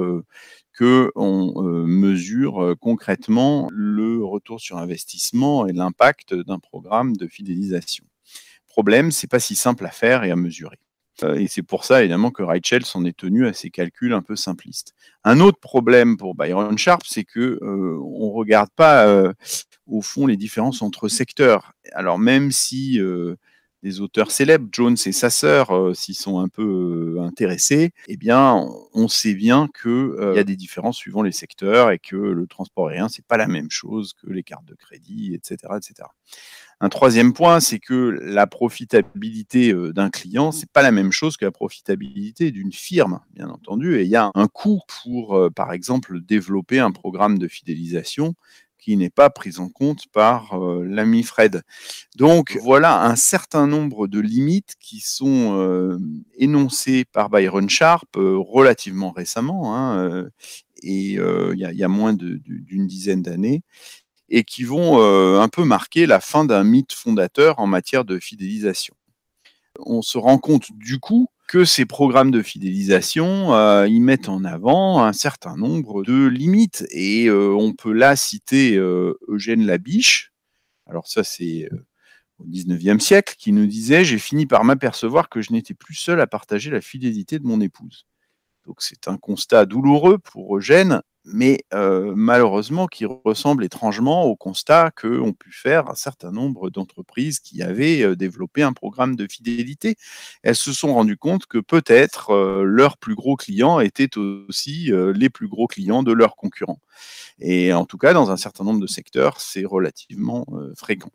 qu'on 0.77 1.11
euh, 1.17 1.87
mesure 1.87 2.63
euh, 2.63 2.75
concrètement 2.75 3.69
le 3.71 4.25
retour 4.25 4.61
sur 4.61 4.79
investissement 4.79 5.67
et 5.67 5.73
l'impact 5.73 6.35
d'un 6.35 6.59
programme 6.59 7.17
de 7.17 7.29
fidélisation. 7.29 8.05
Problème, 8.67 9.13
c'est 9.13 9.29
pas 9.29 9.39
si 9.39 9.55
simple 9.55 9.87
à 9.87 9.91
faire 9.91 10.25
et 10.25 10.33
à 10.33 10.37
mesurer. 10.37 10.79
Euh, 11.23 11.37
et 11.37 11.47
c'est 11.47 11.63
pour 11.63 11.85
ça, 11.85 12.01
évidemment, 12.01 12.31
que 12.31 12.43
Reichel 12.43 12.85
s'en 12.85 13.05
est 13.05 13.17
tenu 13.17 13.47
à 13.47 13.53
ces 13.53 13.71
calculs 13.71 14.13
un 14.13 14.23
peu 14.23 14.37
simplistes. 14.37 14.95
Un 15.23 15.41
autre 15.41 15.59
problème 15.59 16.17
pour 16.17 16.35
Byron 16.35 16.77
Sharp, 16.77 17.03
c'est 17.07 17.25
que 17.25 17.59
euh, 17.63 17.99
on 18.03 18.31
regarde 18.31 18.71
pas, 18.75 19.33
au 19.87 20.03
fond, 20.03 20.27
les 20.27 20.37
différences 20.37 20.83
entre 20.83 21.09
secteurs. 21.09 21.73
Alors, 21.93 22.19
même 22.19 22.53
si 22.53 23.01
des 23.85 24.01
auteurs 24.01 24.31
célèbres, 24.31 24.67
Jones 24.73 24.97
et 25.05 25.13
sa 25.13 25.29
sœur, 25.29 25.71
euh, 25.71 25.93
s'y 25.93 26.15
sont 26.15 26.41
un 26.41 26.49
peu 26.49 27.17
euh, 27.19 27.23
intéressés, 27.23 27.93
eh 28.09 28.17
bien, 28.17 28.67
on 28.95 29.09
sait 29.09 29.35
bien 29.35 29.69
qu'il 29.81 29.91
euh, 29.91 30.35
y 30.35 30.39
a 30.39 30.45
des 30.45 30.57
différences 30.57 30.97
suivant 30.97 31.23
les 31.23 31.33
secteurs 31.33 31.91
et 31.91 31.99
que 31.99 32.17
le 32.17 32.47
transport 32.47 32.89
aérien, 32.89 33.11
c'est 33.11 33.27
pas 33.27 33.37
la 33.37 33.47
même 33.47 33.71
chose 33.71 34.15
que 34.15 34.31
les 34.31 34.43
cartes 34.43 34.65
de 34.65 34.75
crédit, 34.75 35.35
etc., 35.35 35.75
etc. 35.77 36.09
Un 36.81 36.89
troisième 36.89 37.33
point, 37.33 37.61
c'est 37.61 37.79
que 37.79 38.19
la 38.23 38.47
profitabilité 38.47 39.73
d'un 39.93 40.11
client, 40.11 40.53
c'est 40.53 40.71
pas 40.71 40.83
la 40.83 40.91
même 40.91 41.13
chose 41.13 41.37
que 41.37 41.45
la 41.45 41.51
profitabilité 41.51 42.51
d'une 42.51 42.73
firme, 42.73 43.21
bien 43.33 43.49
entendu. 43.49 43.97
Et 43.97 44.03
il 44.03 44.09
y 44.09 44.17
a 44.17 44.31
un 44.35 44.49
coût 44.49 44.81
pour, 45.03 45.39
par 45.55 45.73
exemple, 45.73 46.21
développer 46.21 46.81
un 46.81 46.91
programme 46.91 47.39
de 47.39 47.49
fidélisation 47.49 48.35
qui 48.85 48.99
n'est 48.99 49.11
pas 49.11 49.31
prise 49.31 49.61
en 49.61 49.71
compte 49.71 50.07
par 50.13 50.63
euh, 50.63 50.85
l'ami 50.85 51.23
Fred. 51.23 51.63
Donc 52.17 52.59
voilà 52.63 53.07
un 53.07 53.17
certain 53.17 53.67
nombre 53.67 54.07
de 54.09 54.21
limites 54.21 54.75
qui 54.79 55.01
sont 55.01 55.59
euh, 55.59 55.99
énoncées 56.37 57.07
par 57.11 57.31
Byron 57.31 57.71
Sharp 57.71 58.15
euh, 58.19 58.37
relativement 58.37 59.11
récemment, 59.11 59.75
hein, 59.75 60.29
et 60.83 61.15
il 61.15 61.57
y, 61.57 61.85
a 61.85 61.89
moins 61.89 62.13
d'une 62.13 62.87
dizaine 62.87 63.23
d'années, 63.23 63.63
et 64.37 64.43
qui 64.45 64.65
vont 64.65 65.01
un 65.41 65.49
peu 65.49 65.65
marquer 65.65 66.07
la 66.07 66.21
fin 66.21 66.45
d'un 66.45 66.65
mythe 66.65 66.93
fondateur 66.93 67.61
en 67.61 67.67
matière 67.67 68.05
de 68.05 68.19
fidélisation. 68.19 68.95
On 69.79 70.03
se 70.03 70.19
rend 70.19 70.39
compte 70.39 70.67
du 70.73 70.99
coup 70.99 71.29
que 71.47 71.65
ces 71.65 71.85
programmes 71.85 72.31
de 72.31 72.43
fidélisation, 72.43 73.55
euh, 73.55 73.87
ils 73.87 74.01
mettent 74.01 74.29
en 74.29 74.45
avant 74.45 75.05
un 75.05 75.13
certain 75.13 75.57
nombre 75.57 76.03
de 76.03 76.27
limites. 76.27 76.87
Et 76.91 77.27
euh, 77.27 77.55
on 77.55 77.73
peut 77.73 77.93
là 77.93 78.17
citer 78.17 78.77
euh, 78.77 79.19
Eugène 79.29 79.67
Labiche, 79.67 80.33
alors 80.87 81.07
ça 81.07 81.25
c'est 81.25 81.69
au 82.39 82.45
19e 82.47 82.99
siècle, 82.99 83.35
qui 83.39 83.53
nous 83.53 83.67
disait 83.67 84.05
J'ai 84.05 84.19
fini 84.19 84.47
par 84.47 84.65
m'apercevoir 84.65 85.29
que 85.29 85.43
je 85.43 85.53
n'étais 85.53 85.75
plus 85.75 85.95
seul 85.95 86.21
à 86.21 86.27
partager 86.27 86.71
la 86.71 86.81
fidélité 86.81 87.39
de 87.39 87.47
mon 87.47 87.61
épouse. 87.61 88.07
Donc 88.67 88.77
c'est 88.81 89.09
un 89.09 89.19
constat 89.19 89.67
douloureux 89.67 90.19
pour 90.19 90.57
Eugène, 90.57 91.03
mais 91.25 91.65
malheureusement 91.73 92.87
qui 92.87 93.07
ressemble 93.07 93.65
étrangement 93.65 94.25
au 94.25 94.37
constat 94.37 94.91
qu'ont 94.91 95.33
pu 95.33 95.53
faire 95.53 95.89
un 95.89 95.95
certain 95.95 96.31
nombre 96.31 96.71
d'entreprises 96.71 97.41
qui 97.41 97.63
avaient 97.63 98.15
développé 98.17 98.63
un 98.63 98.73
programme 98.73 99.17
de 99.17 99.27
fidélité. 99.31 99.97
Elles 100.43 100.57
se 100.57 100.73
sont 100.73 100.95
rendues 100.95 101.17
compte 101.17 101.47
que 101.47 101.59
peut-être 101.59 102.35
leurs 102.63 102.99
plus 102.99 103.15
gros 103.15 103.37
clients 103.37 103.81
étaient 103.81 104.17
aussi 104.19 104.91
les 105.15 105.31
plus 105.31 105.49
gros 105.49 105.67
clients 105.67 106.03
de 106.03 106.13
leurs 106.13 106.37
concurrents. 106.37 106.81
Et 107.41 107.73
en 107.73 107.85
tout 107.85 107.99
cas, 107.99 108.13
dans 108.13 108.31
un 108.31 108.37
certain 108.37 108.65
nombre 108.65 108.81
de 108.81 108.87
secteurs, 108.87 109.41
c'est 109.41 109.65
relativement 109.65 110.47
fréquent. 110.77 111.11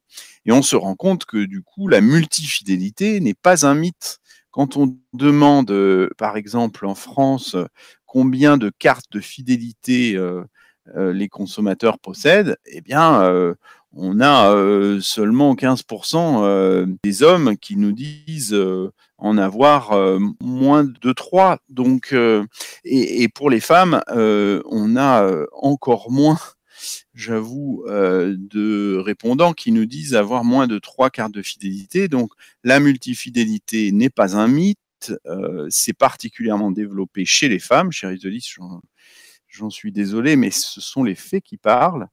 Et 0.45 0.51
on 0.51 0.61
se 0.61 0.75
rend 0.75 0.95
compte 0.95 1.25
que 1.25 1.45
du 1.45 1.61
coup, 1.61 1.87
la 1.87 2.01
multifidélité 2.01 3.19
n'est 3.19 3.33
pas 3.33 3.65
un 3.65 3.75
mythe. 3.75 4.19
Quand 4.51 4.77
on 4.77 4.97
demande, 5.13 5.71
par 6.17 6.35
exemple, 6.35 6.87
en 6.87 6.95
France, 6.95 7.55
combien 8.09 8.57
de 8.57 8.71
cartes 8.79 9.11
de 9.11 9.19
fidélité 9.19 10.15
euh, 10.15 10.43
euh, 10.97 11.13
les 11.13 11.29
consommateurs 11.29 11.99
possèdent, 11.99 12.57
eh 12.65 12.81
bien, 12.81 13.21
euh, 13.21 13.53
on 13.93 14.19
a 14.19 14.51
seulement 15.01 15.55
15% 15.55 16.97
des 17.03 17.23
hommes 17.23 17.57
qui 17.57 17.75
nous 17.75 17.91
disent 17.91 18.55
en 19.17 19.37
avoir 19.39 19.97
moins 20.39 20.83
de 20.83 21.11
3. 21.11 21.57
Donc, 21.69 22.15
et, 22.83 23.27
pour 23.29 23.49
les 23.49 23.59
femmes, 23.59 23.99
on 24.07 24.95
a 24.95 25.27
encore 25.53 26.11
moins 26.11 26.37
j'avoue, 27.15 27.83
de 27.87 28.97
répondants 29.03 29.53
qui 29.53 29.71
nous 29.71 29.87
disent 29.87 30.13
avoir 30.13 30.43
moins 30.43 30.67
de 30.67 30.77
trois 30.77 31.09
cartes 31.09 31.33
de 31.33 31.41
fidélité. 31.41 32.09
Donc, 32.09 32.31
la 32.63 32.79
multifidélité 32.79 33.91
n'est 33.91 34.11
pas 34.11 34.37
un 34.37 34.47
mythe, 34.47 34.77
c'est 35.69 35.93
particulièrement 35.93 36.71
développé 36.71 37.25
chez 37.25 37.49
les 37.49 37.59
femmes. 37.59 37.91
Chez 37.91 38.07
Rizolis, 38.07 38.55
j'en 39.47 39.69
suis 39.69 39.91
désolé, 39.91 40.35
mais 40.35 40.51
ce 40.51 40.81
sont 40.81 41.03
les 41.03 41.15
faits 41.15 41.43
qui 41.43 41.57
parlent. 41.57 42.07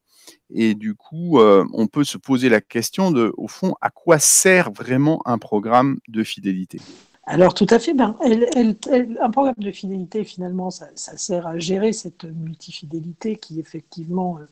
Et 0.50 0.74
du 0.74 0.94
coup, 0.94 1.38
euh, 1.38 1.64
on 1.72 1.86
peut 1.86 2.04
se 2.04 2.18
poser 2.18 2.48
la 2.48 2.60
question 2.60 3.10
de, 3.10 3.32
au 3.36 3.48
fond, 3.48 3.74
à 3.80 3.90
quoi 3.90 4.18
sert 4.18 4.72
vraiment 4.72 5.22
un 5.24 5.38
programme 5.38 5.98
de 6.08 6.22
fidélité? 6.24 6.80
Alors 7.28 7.54
tout 7.54 7.66
à 7.70 7.80
fait, 7.80 7.92
ben, 7.92 8.16
un 8.22 9.30
programme 9.30 9.54
de 9.58 9.72
fidélité, 9.72 10.22
finalement, 10.22 10.70
ça, 10.70 10.88
sert 10.94 11.48
à 11.48 11.58
gérer 11.58 11.92
cette 11.92 12.24
multifidélité 12.24 13.34
qui 13.36 13.58
effectivement 13.58 14.38
euh, 14.38 14.46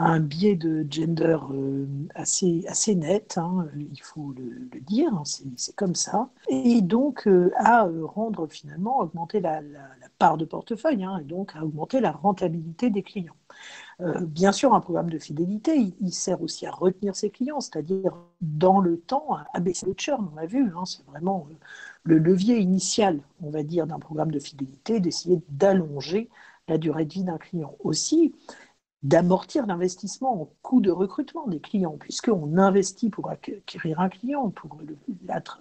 un 0.00 0.18
biais 0.18 0.56
de 0.56 0.86
gender 0.90 1.36
euh, 1.52 1.86
assez, 2.14 2.64
assez 2.66 2.94
net, 2.94 3.36
hein, 3.36 3.66
il 3.76 4.00
faut 4.02 4.32
le, 4.36 4.80
dire, 4.80 5.12
hein, 5.12 5.24
c'est 5.24 5.76
comme 5.76 5.94
ça, 5.94 6.30
et 6.48 6.80
donc 6.80 7.28
euh, 7.28 7.52
à 7.56 7.86
euh, 7.86 8.06
rendre 8.06 8.46
finalement, 8.46 9.00
augmenter 9.00 9.40
la, 9.40 9.60
part 10.18 10.38
de 10.38 10.46
portefeuille, 10.46 11.04
hein, 11.04 11.18
et 11.20 11.24
donc 11.24 11.54
à 11.54 11.64
augmenter 11.64 12.00
la 12.00 12.12
rentabilité 12.12 12.90
des 12.90 13.02
clients. 13.02 13.36
bien 14.22 14.52
sûr, 14.52 14.74
un 14.74 14.80
programme 14.80 15.10
de 15.10 15.18
fidélité, 15.18 15.94
il, 16.00 16.12
sert 16.12 16.42
aussi 16.42 16.66
à 16.66 16.70
retenir 16.70 17.14
ses 17.14 17.30
clients, 17.30 17.60
c'est-à-dire 17.60 18.14
dans 18.40 18.80
le 18.80 18.98
temps, 18.98 19.36
à 19.52 19.60
baisser 19.60 19.86
le 19.86 19.94
churn, 19.96 20.28
on 20.32 20.36
l'a 20.36 20.46
vu, 20.46 20.70
c'est 20.86 21.04
vraiment 21.06 21.46
le 22.04 22.18
levier 22.18 22.58
initial, 22.58 23.20
on 23.42 23.50
va 23.50 23.62
dire, 23.62 23.86
d'un 23.86 23.98
programme 23.98 24.30
de 24.30 24.38
fidélité, 24.38 25.00
d'essayer 25.00 25.40
d'allonger 25.48 26.30
la 26.68 26.78
durée 26.78 27.04
de 27.04 27.12
vie 27.12 27.24
d'un 27.24 27.38
client. 27.38 27.74
Aussi, 27.80 28.34
d'amortir 29.02 29.66
l'investissement 29.66 30.42
en 30.42 30.50
coût 30.62 30.80
de 30.80 30.90
recrutement 30.90 31.46
des 31.46 31.60
clients, 31.60 31.96
puisqu'on 31.98 32.58
investit 32.58 33.08
pour 33.08 33.30
acquérir 33.30 34.00
un 34.00 34.10
client, 34.10 34.50
pour 34.50 34.78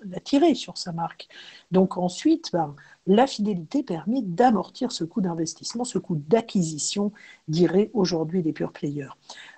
l'attirer 0.05 0.55
sur 0.55 0.77
sa 0.77 0.91
marque. 0.91 1.29
Donc 1.71 1.97
ensuite, 1.97 2.51
ben, 2.51 2.75
la 3.07 3.27
fidélité 3.27 3.81
permet 3.81 4.21
d'amortir 4.21 4.91
ce 4.91 5.05
coût 5.05 5.21
d'investissement, 5.21 5.85
ce 5.85 5.99
coût 5.99 6.15
d'acquisition, 6.15 7.13
diraient 7.47 7.91
aujourd'hui 7.93 8.43
les 8.43 8.51
pure 8.51 8.73
players. 8.73 9.09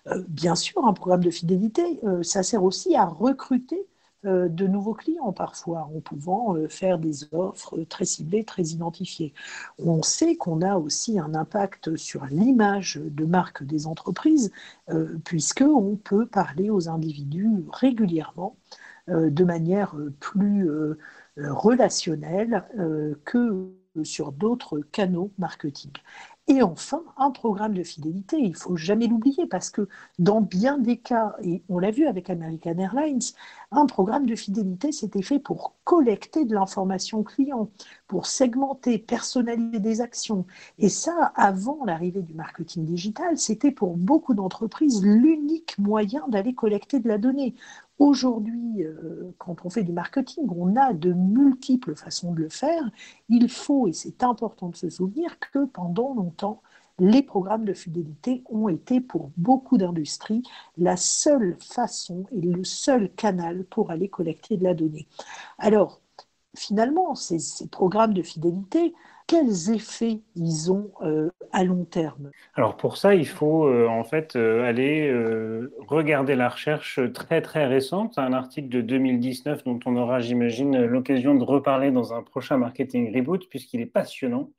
Euh, 0.07 0.23
bien 0.27 0.55
sûr, 0.55 0.85
un 0.85 0.93
programme 0.93 1.23
de 1.23 1.31
fidélité, 1.31 1.99
euh, 2.03 2.21
ça 2.21 2.43
sert 2.43 2.63
aussi 2.63 2.95
à 2.95 3.05
recruter 3.05 3.87
de 4.23 4.67
nouveaux 4.67 4.93
clients 4.93 5.33
parfois, 5.33 5.89
en 5.95 5.99
pouvant 5.99 6.55
euh, 6.55 6.67
faire 6.67 6.99
des 6.99 7.33
offres 7.33 7.83
très 7.89 8.05
ciblées, 8.05 8.43
très 8.43 8.63
identifiées. 8.63 9.33
On 9.79 10.03
sait 10.03 10.35
qu'on 10.35 10.61
a 10.61 10.75
aussi 10.75 11.19
un 11.19 11.33
impact 11.33 11.95
sur 11.95 12.25
l'image 12.25 12.99
de 13.03 13.25
marque 13.25 13.63
des 13.63 13.87
entreprises, 13.87 14.51
euh, 14.89 15.17
puisqu'on 15.25 15.95
peut 15.95 16.25
parler 16.25 16.69
aux 16.69 16.89
individus 16.89 17.65
régulièrement 17.71 18.55
de 19.07 19.43
manière 19.43 19.95
plus 20.19 20.69
relationnelle 21.37 22.63
que 23.25 23.71
sur 24.03 24.31
d'autres 24.31 24.79
canaux 24.91 25.31
marketing. 25.37 25.91
Et 26.47 26.63
enfin, 26.63 27.03
un 27.17 27.31
programme 27.31 27.73
de 27.73 27.83
fidélité, 27.83 28.37
il 28.37 28.55
faut 28.55 28.75
jamais 28.75 29.07
l'oublier 29.07 29.45
parce 29.45 29.69
que 29.69 29.87
dans 30.19 30.41
bien 30.41 30.77
des 30.79 30.97
cas, 30.97 31.35
et 31.43 31.63
on 31.69 31.79
l'a 31.79 31.91
vu 31.91 32.07
avec 32.07 32.29
American 32.29 32.77
Airlines, 32.77 33.21
un 33.71 33.85
programme 33.85 34.25
de 34.25 34.35
fidélité, 34.35 34.91
c'était 34.91 35.21
fait 35.21 35.39
pour 35.39 35.75
collecter 35.85 36.43
de 36.43 36.53
l'information 36.53 37.23
client, 37.23 37.69
pour 38.07 38.25
segmenter, 38.25 38.97
personnaliser 38.97 39.79
des 39.79 40.01
actions. 40.01 40.45
Et 40.77 40.89
ça, 40.89 41.31
avant 41.35 41.85
l'arrivée 41.85 42.21
du 42.21 42.33
marketing 42.33 42.85
digital, 42.85 43.37
c'était 43.37 43.71
pour 43.71 43.95
beaucoup 43.95 44.33
d'entreprises 44.33 45.01
l'unique 45.05 45.77
moyen 45.77 46.27
d'aller 46.27 46.53
collecter 46.53 46.99
de 46.99 47.07
la 47.07 47.17
donnée. 47.17 47.55
Aujourd'hui, 48.01 48.83
euh, 48.83 49.31
quand 49.37 49.63
on 49.63 49.69
fait 49.69 49.83
du 49.83 49.91
marketing, 49.91 50.47
on 50.57 50.75
a 50.75 50.91
de 50.91 51.13
multiples 51.13 51.95
façons 51.95 52.33
de 52.33 52.39
le 52.39 52.49
faire. 52.49 52.81
Il 53.29 53.47
faut, 53.47 53.87
et 53.87 53.93
c'est 53.93 54.23
important 54.23 54.69
de 54.69 54.75
se 54.75 54.89
souvenir, 54.89 55.37
que 55.39 55.65
pendant 55.65 56.15
longtemps, 56.15 56.63
les 56.97 57.21
programmes 57.21 57.63
de 57.63 57.73
fidélité 57.73 58.43
ont 58.49 58.69
été 58.69 59.01
pour 59.01 59.29
beaucoup 59.37 59.77
d'industries 59.77 60.41
la 60.79 60.97
seule 60.97 61.55
façon 61.59 62.25
et 62.31 62.41
le 62.41 62.63
seul 62.63 63.13
canal 63.13 63.65
pour 63.65 63.91
aller 63.91 64.09
collecter 64.09 64.57
de 64.57 64.63
la 64.63 64.73
donnée. 64.73 65.07
Alors, 65.59 66.01
finalement, 66.55 67.13
ces, 67.13 67.37
ces 67.37 67.67
programmes 67.67 68.15
de 68.15 68.23
fidélité, 68.23 68.95
quels 69.27 69.71
effets 69.71 70.19
ils 70.35 70.71
ont 70.71 70.91
euh, 71.01 71.29
à 71.51 71.63
long 71.63 71.85
terme? 71.85 72.31
Alors 72.55 72.77
pour 72.77 72.97
ça, 72.97 73.15
il 73.15 73.27
faut 73.27 73.65
euh, 73.65 73.87
en 73.87 74.03
fait 74.03 74.35
euh, 74.35 74.63
aller 74.63 75.11
regarder 75.87 76.35
la 76.35 76.49
recherche 76.49 76.99
très 77.13 77.41
très 77.41 77.65
récente, 77.65 78.17
un 78.17 78.33
article 78.33 78.69
de 78.69 78.81
2019 78.81 79.63
dont 79.63 79.79
on 79.85 79.95
aura, 79.95 80.19
j'imagine, 80.19 80.85
l'occasion 80.85 81.35
de 81.35 81.43
reparler 81.43 81.91
dans 81.91 82.13
un 82.13 82.23
prochain 82.23 82.57
Marketing 82.57 83.15
Reboot 83.15 83.47
puisqu'il 83.49 83.81
est 83.81 83.85
passionnant. 83.85 84.51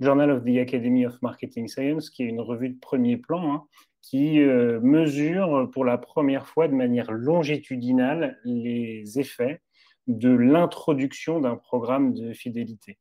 Journal 0.00 0.30
of 0.30 0.44
the 0.44 0.58
Academy 0.58 1.06
of 1.06 1.22
Marketing 1.22 1.68
Science, 1.68 2.10
qui 2.10 2.24
est 2.24 2.26
une 2.26 2.40
revue 2.40 2.70
de 2.70 2.78
premier 2.78 3.16
plan, 3.16 3.54
hein, 3.54 3.62
qui 4.02 4.40
mesure 4.40 5.70
pour 5.72 5.84
la 5.84 5.98
première 5.98 6.48
fois 6.48 6.66
de 6.66 6.74
manière 6.74 7.12
longitudinale 7.12 8.38
les 8.44 9.18
effets 9.18 9.60
de 10.06 10.30
l'introduction 10.30 11.40
d'un 11.40 11.56
programme 11.56 12.12
de 12.12 12.32
fidélité. 12.32 12.98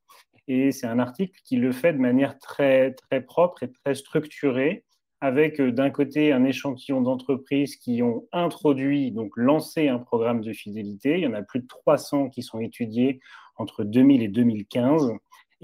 Et 0.47 0.71
c'est 0.71 0.87
un 0.87 0.99
article 0.99 1.39
qui 1.45 1.55
le 1.55 1.71
fait 1.71 1.93
de 1.93 1.99
manière 1.99 2.37
très, 2.37 2.93
très 2.93 3.21
propre 3.21 3.63
et 3.63 3.71
très 3.71 3.95
structurée, 3.95 4.83
avec 5.21 5.61
euh, 5.61 5.71
d'un 5.71 5.89
côté 5.89 6.33
un 6.33 6.43
échantillon 6.43 7.01
d'entreprises 7.01 7.77
qui 7.77 8.03
ont 8.03 8.27
introduit, 8.33 9.11
donc 9.11 9.31
lancé 9.37 9.87
un 9.87 9.99
programme 9.99 10.41
de 10.41 10.51
fidélité. 10.51 11.17
Il 11.17 11.23
y 11.23 11.27
en 11.27 11.33
a 11.33 11.43
plus 11.43 11.61
de 11.61 11.67
300 11.67 12.29
qui 12.29 12.43
sont 12.43 12.59
étudiés 12.59 13.21
entre 13.55 13.83
2000 13.83 14.21
et 14.21 14.27
2015 14.27 15.13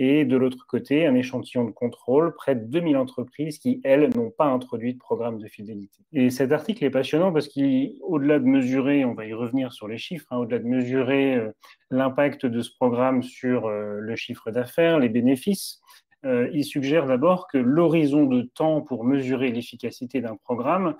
et 0.01 0.23
de 0.23 0.37
l'autre 0.37 0.65
côté, 0.65 1.05
un 1.05 1.13
échantillon 1.13 1.65
de 1.65 1.71
contrôle, 1.71 2.33
près 2.33 2.55
de 2.55 2.63
2000 2.63 2.95
entreprises 2.95 3.59
qui, 3.59 3.81
elles, 3.83 4.09
n'ont 4.15 4.31
pas 4.31 4.45
introduit 4.45 4.93
de 4.93 4.97
programme 4.97 5.39
de 5.39 5.47
fidélité. 5.47 5.99
Et 6.13 6.29
cet 6.29 6.53
article 6.53 6.85
est 6.85 6.89
passionnant 6.89 7.33
parce 7.33 7.49
qu'au-delà 7.49 8.39
de 8.39 8.45
mesurer, 8.45 9.03
on 9.03 9.13
va 9.13 9.25
y 9.25 9.33
revenir 9.33 9.73
sur 9.73 9.89
les 9.89 9.97
chiffres, 9.97 10.25
hein, 10.31 10.37
au-delà 10.37 10.59
de 10.59 10.67
mesurer 10.67 11.35
euh, 11.35 11.51
l'impact 11.91 12.45
de 12.45 12.61
ce 12.61 12.71
programme 12.73 13.23
sur 13.23 13.67
euh, 13.67 13.99
le 13.99 14.15
chiffre 14.15 14.51
d'affaires, 14.51 14.99
les 14.99 15.09
bénéfices, 15.09 15.81
euh, 16.25 16.49
il 16.53 16.65
suggère 16.65 17.05
d'abord 17.05 17.47
que 17.47 17.57
l'horizon 17.57 18.25
de 18.25 18.41
temps 18.41 18.81
pour 18.81 19.05
mesurer 19.05 19.51
l'efficacité 19.51 20.19
d'un 20.19 20.35
programme, 20.35 20.95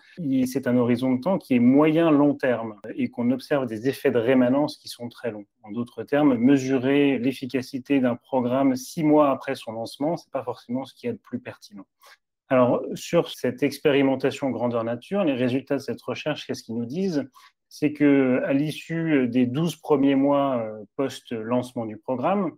c'est 0.45 0.65
un 0.65 0.77
horizon 0.77 1.15
de 1.15 1.21
temps 1.21 1.37
qui 1.37 1.55
est 1.55 1.59
moyen-long 1.59 2.35
terme 2.35 2.79
et 2.95 3.09
qu'on 3.09 3.31
observe 3.31 3.65
des 3.65 3.89
effets 3.89 4.11
de 4.11 4.19
rémanence 4.19 4.77
qui 4.77 4.87
sont 4.87 5.09
très 5.09 5.31
longs. 5.31 5.45
En 5.63 5.71
d'autres 5.71 6.03
termes, 6.03 6.37
mesurer 6.37 7.19
l'efficacité 7.19 7.99
d'un 7.99 8.15
programme 8.15 8.75
six 8.75 9.03
mois 9.03 9.29
après 9.31 9.55
son 9.55 9.73
lancement, 9.73 10.15
ce 10.15 10.25
n'est 10.25 10.31
pas 10.31 10.43
forcément 10.43 10.85
ce 10.85 10.93
qui 10.93 11.07
est 11.07 11.11
le 11.11 11.17
plus 11.17 11.39
pertinent. 11.39 11.85
Alors, 12.47 12.81
sur 12.95 13.29
cette 13.29 13.61
expérimentation 13.61 14.49
grandeur 14.49 14.83
nature, 14.83 15.23
les 15.23 15.35
résultats 15.35 15.75
de 15.75 15.81
cette 15.81 16.01
recherche, 16.01 16.47
qu'est-ce 16.47 16.63
qu'ils 16.63 16.75
nous 16.77 16.85
disent? 16.85 17.29
C'est 17.67 17.93
qu'à 17.93 18.51
l'issue 18.53 19.27
des 19.27 19.45
12 19.45 19.75
premiers 19.75 20.15
mois 20.15 20.57
euh, 20.57 20.83
post-lancement 20.95 21.85
du 21.85 21.97
programme, 21.97 22.53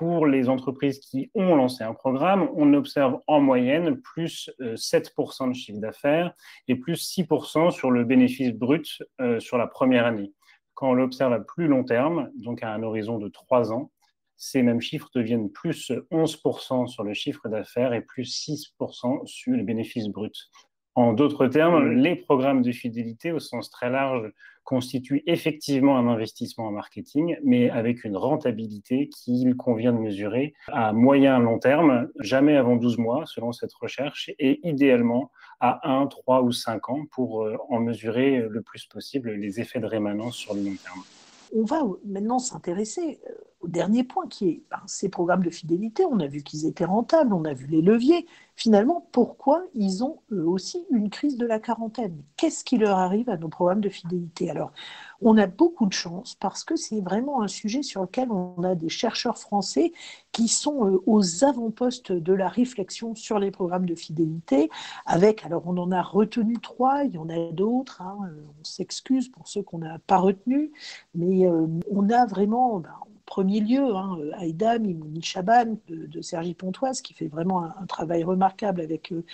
pour 0.00 0.26
les 0.26 0.48
entreprises 0.48 0.98
qui 0.98 1.30
ont 1.34 1.54
lancé 1.54 1.84
un 1.84 1.92
programme, 1.92 2.48
on 2.54 2.72
observe 2.72 3.18
en 3.26 3.38
moyenne 3.38 4.00
plus 4.00 4.50
7% 4.58 5.44
euh, 5.44 5.48
de 5.48 5.52
chiffre 5.52 5.78
d'affaires 5.78 6.32
et 6.68 6.74
plus 6.74 7.14
6% 7.18 7.70
sur 7.70 7.90
le 7.90 8.04
bénéfice 8.04 8.54
brut 8.54 9.02
euh, 9.20 9.38
sur 9.40 9.58
la 9.58 9.66
première 9.66 10.06
année. 10.06 10.32
Quand 10.72 10.88
on 10.88 10.94
l'observe 10.94 11.34
à 11.34 11.40
plus 11.40 11.66
long 11.66 11.84
terme, 11.84 12.30
donc 12.34 12.62
à 12.62 12.72
un 12.72 12.82
horizon 12.82 13.18
de 13.18 13.28
3 13.28 13.74
ans, 13.74 13.90
ces 14.38 14.62
mêmes 14.62 14.80
chiffres 14.80 15.10
deviennent 15.14 15.52
plus 15.52 15.92
11% 16.10 16.86
sur 16.86 17.04
le 17.04 17.12
chiffre 17.12 17.50
d'affaires 17.50 17.92
et 17.92 18.00
plus 18.00 18.48
6% 18.48 19.26
sur 19.26 19.52
les 19.52 19.62
bénéfices 19.62 20.08
bruts. 20.08 20.32
En 21.00 21.14
d'autres 21.14 21.46
termes, 21.46 21.92
les 21.92 22.14
programmes 22.14 22.60
de 22.60 22.72
fidélité 22.72 23.32
au 23.32 23.38
sens 23.38 23.70
très 23.70 23.88
large 23.88 24.30
constituent 24.64 25.22
effectivement 25.24 25.96
un 25.96 26.06
investissement 26.06 26.66
en 26.66 26.72
marketing, 26.72 27.38
mais 27.42 27.70
avec 27.70 28.04
une 28.04 28.18
rentabilité 28.18 29.08
qu'il 29.08 29.56
convient 29.56 29.94
de 29.94 29.98
mesurer 29.98 30.52
à 30.68 30.92
moyen 30.92 31.38
long 31.38 31.58
terme, 31.58 32.08
jamais 32.18 32.54
avant 32.54 32.76
12 32.76 32.98
mois 32.98 33.24
selon 33.24 33.50
cette 33.52 33.72
recherche, 33.72 34.30
et 34.38 34.60
idéalement 34.68 35.30
à 35.58 35.80
1, 35.90 36.06
3 36.06 36.42
ou 36.42 36.52
5 36.52 36.90
ans 36.90 37.06
pour 37.10 37.44
euh, 37.44 37.56
en 37.70 37.80
mesurer 37.80 38.44
le 38.46 38.60
plus 38.60 38.84
possible 38.84 39.30
les 39.30 39.58
effets 39.58 39.80
de 39.80 39.86
rémanence 39.86 40.36
sur 40.36 40.52
le 40.52 40.60
long 40.60 40.76
terme. 40.84 41.00
On 41.56 41.64
va 41.64 41.80
maintenant 42.04 42.38
s'intéresser 42.38 43.20
euh, 43.26 43.32
au 43.60 43.68
dernier 43.68 44.04
point 44.04 44.26
qui 44.26 44.48
est 44.48 44.62
ben, 44.70 44.80
ces 44.86 45.08
programmes 45.08 45.42
de 45.42 45.50
fidélité. 45.50 46.04
On 46.04 46.20
a 46.20 46.26
vu 46.26 46.42
qu'ils 46.42 46.66
étaient 46.66 46.84
rentables, 46.84 47.32
on 47.34 47.44
a 47.44 47.52
vu 47.52 47.66
les 47.66 47.82
leviers. 47.82 48.26
Finalement, 48.56 49.06
pourquoi 49.12 49.62
ils 49.74 50.04
ont 50.04 50.18
eux 50.32 50.46
aussi 50.46 50.84
une 50.90 51.08
crise 51.08 51.36
de 51.38 51.46
la 51.46 51.58
quarantaine? 51.58 52.22
Qu'est-ce 52.36 52.64
qui 52.64 52.76
leur 52.76 52.98
arrive 52.98 53.30
à 53.30 53.36
nos 53.36 53.48
programmes 53.48 53.80
de 53.80 53.88
fidélité? 53.88 54.50
Alors, 54.50 54.72
on 55.22 55.36
a 55.38 55.46
beaucoup 55.46 55.86
de 55.86 55.92
chance 55.92 56.36
parce 56.40 56.64
que 56.64 56.76
c'est 56.76 57.00
vraiment 57.00 57.42
un 57.42 57.48
sujet 57.48 57.82
sur 57.82 58.02
lequel 58.02 58.30
on 58.30 58.62
a 58.62 58.74
des 58.74 58.88
chercheurs 58.88 59.38
français 59.38 59.92
qui 60.32 60.48
sont 60.48 60.86
euh, 60.86 61.02
aux 61.06 61.44
avant-postes 61.44 62.12
de 62.12 62.32
la 62.32 62.48
réflexion 62.48 63.14
sur 63.14 63.38
les 63.38 63.50
programmes 63.50 63.86
de 63.86 63.94
fidélité. 63.94 64.70
Avec, 65.06 65.44
alors 65.44 65.62
on 65.66 65.76
en 65.76 65.92
a 65.92 66.02
retenu 66.02 66.58
trois, 66.58 67.04
il 67.04 67.12
y 67.12 67.18
en 67.18 67.28
a 67.28 67.52
d'autres. 67.52 68.02
Hein, 68.02 68.18
euh, 68.26 68.42
on 68.60 68.64
s'excuse 68.64 69.28
pour 69.28 69.48
ceux 69.48 69.62
qu'on 69.62 69.78
n'a 69.78 69.98
pas 70.00 70.18
retenus, 70.18 70.70
mais 71.14 71.46
euh, 71.46 71.66
on 71.90 72.08
a 72.10 72.26
vraiment, 72.26 72.78
ben, 72.80 72.94
premier 73.30 73.60
lieu, 73.60 73.94
hein, 73.94 74.18
Aïda 74.38 74.80
Mimouni 74.80 75.22
Chaban 75.22 75.76
de, 75.88 76.20
Sergi 76.20 76.52
Pontoise, 76.52 77.00
qui 77.00 77.14
fait 77.14 77.28
vraiment 77.28 77.62
un, 77.62 77.86
travail 77.86 78.24
remarquable 78.24 78.80
avec 78.80 79.12
euh, 79.12 79.24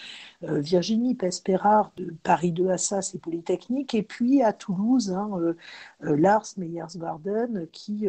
euh, 0.45 0.61
Virginie 0.61 1.15
Pespérard 1.15 1.91
de 1.97 2.15
Paris 2.23 2.53
2 2.53 2.69
Assas 2.69 3.13
et 3.15 3.19
Polytechnique, 3.19 3.95
et 3.95 4.03
puis 4.03 4.43
à 4.43 4.53
Toulouse, 4.53 5.13
hein, 5.13 5.31
euh, 5.41 5.55
Lars 6.01 6.47
Meyersgarden, 6.59 7.67
qui, 7.73 8.07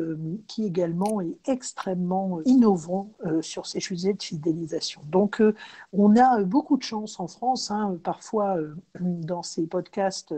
qui 0.47 0.65
également 0.65 1.21
est 1.21 1.38
extrêmement 1.47 2.41
innovant 2.43 3.10
sur 3.41 3.65
ces 3.65 3.80
sujets 3.80 4.13
de 4.13 4.21
fidélisation. 4.21 5.02
Donc 5.10 5.41
on 5.93 6.17
a 6.17 6.43
beaucoup 6.43 6.76
de 6.76 6.84
chance 6.84 7.19
en 7.19 7.28
France, 7.28 7.71
hein, 7.71 7.97
parfois 8.04 8.58
dans 9.00 9.41
ces 9.41 9.65
podcasts 9.65 10.34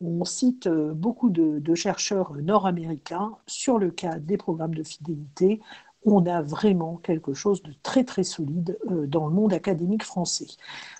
on 0.00 0.24
cite 0.24 0.68
beaucoup 0.68 1.30
de, 1.30 1.74
chercheurs 1.74 2.34
nord-américains 2.34 3.36
sur 3.46 3.78
le 3.78 3.90
cas 3.90 4.18
des 4.18 4.36
programmes 4.36 4.74
de 4.74 4.82
fidélité. 4.82 5.60
On 6.06 6.24
a 6.26 6.40
vraiment 6.40 6.96
quelque 6.96 7.34
chose 7.34 7.62
de 7.62 7.72
très 7.82 8.04
très 8.04 8.24
solide 8.24 8.78
dans 9.08 9.26
le 9.26 9.34
monde 9.34 9.52
académique 9.52 10.04
français. 10.04 10.46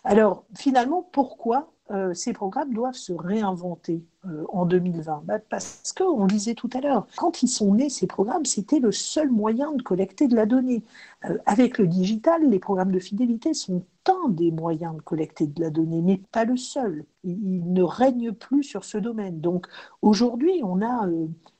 Alors 0.04 0.44
finalement, 0.54 1.08
pourquoi 1.12 1.70
euh, 1.92 2.14
ces 2.14 2.32
programmes 2.32 2.74
doivent 2.74 2.94
se 2.94 3.12
réinventer 3.12 4.04
euh, 4.26 4.44
en 4.48 4.66
2020 4.66 5.22
bah, 5.24 5.38
Parce 5.38 5.92
qu'on 5.96 6.26
disait 6.26 6.54
tout 6.54 6.70
à 6.74 6.80
l'heure, 6.80 7.06
quand 7.16 7.44
ils 7.44 7.48
sont 7.48 7.74
nés, 7.74 7.90
ces 7.90 8.08
programmes, 8.08 8.44
c'était 8.44 8.80
le 8.80 8.90
seul 8.90 9.30
moyen 9.30 9.72
de 9.72 9.82
collecter 9.82 10.26
de 10.26 10.34
la 10.34 10.46
donnée. 10.46 10.82
Euh, 11.26 11.38
avec 11.46 11.78
le 11.78 11.86
digital, 11.86 12.48
les 12.48 12.58
programmes 12.58 12.90
de 12.90 12.98
fidélité 12.98 13.54
sont 13.54 13.84
un 14.08 14.28
des 14.30 14.50
moyens 14.50 14.96
de 14.96 15.00
collecter 15.00 15.46
de 15.46 15.60
la 15.60 15.70
donnée, 15.70 16.02
mais 16.02 16.20
pas 16.32 16.44
le 16.44 16.56
seul. 16.56 17.04
Ils 17.22 17.72
ne 17.72 17.82
règnent 17.82 18.32
plus 18.32 18.64
sur 18.64 18.84
ce 18.84 18.98
domaine. 18.98 19.40
Donc 19.40 19.68
aujourd'hui, 20.02 20.62
on 20.64 20.82
a 20.82 21.08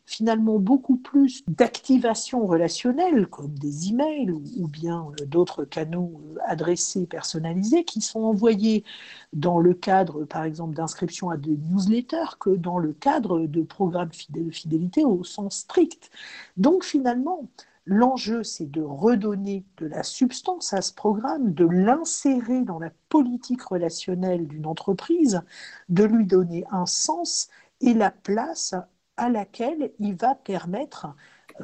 finalement 0.07 0.59
beaucoup 0.59 0.97
plus 0.97 1.45
d'activation 1.49 2.47
relationnelle, 2.47 3.27
comme 3.27 3.59
des 3.59 3.89
emails 3.89 4.31
ou, 4.31 4.69
bien 4.69 5.09
euh, 5.21 5.27
d'autres 5.27 5.65
canaux 5.65 6.21
euh, 6.37 6.39
adressés, 6.47 7.07
personnalisés, 7.07 7.85
qui 7.85 8.01
sont 8.01 8.21
envoyés 8.21 8.85
dans 9.33 9.59
le 9.59 9.75
cadre, 9.75 10.25
par 10.25 10.45
exemple, 10.45 10.75
d'inscription 10.77 11.29
à 11.29 11.37
des 11.37 11.57
newsletters 11.57 12.39
que 12.39 12.51
dans 12.51 12.79
le 12.79 12.93
cadre 12.93 13.47
de 13.47 13.63
programmes 13.63 14.11
de 14.31 14.51
fidélité 14.51 15.05
au 15.05 15.25
sens 15.25 15.59
strict. 15.59 16.11
Donc 16.57 16.85
finalement, 16.85 17.49
L'enjeu, 17.89 18.43
c'est 18.43 18.69
de 18.69 18.83
redonner 18.83 19.65
de 19.77 19.87
la 19.87 20.03
substance 20.03 20.73
à 20.73 20.83
ce 20.83 20.93
programme, 20.93 21.55
de 21.55 21.65
l'insérer 21.65 22.63
dans 22.63 22.81
la 22.81 22.91
politique 23.09 23.63
relationnelle 23.63 24.49
d'une 24.49 24.67
entreprise, 24.67 25.41
de 25.89 26.03
lui 26.03 26.27
donner 26.27 26.65
un 26.73 26.85
sens 26.87 27.49
et 27.81 27.95
la 27.95 28.11
place 28.11 28.75
à 29.17 29.29
laquelle 29.29 29.93
il 29.99 30.15
va 30.15 30.35
permettre 30.35 31.09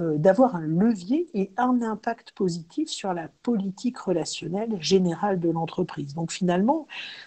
euh, 0.00 0.16
d'avoir 0.16 0.56
un 0.56 0.66
levier 0.66 1.28
et 1.34 1.50
un 1.58 1.82
impact 1.82 2.32
positif 2.32 2.88
sur 2.88 3.12
la 3.12 3.28
politique 3.42 3.98
relationnelle 3.98 4.80
générale 4.80 5.38
de 5.38 5.50
l'entreprise. 5.50 6.14
Donc 6.14 6.32
finalement, 6.32 6.86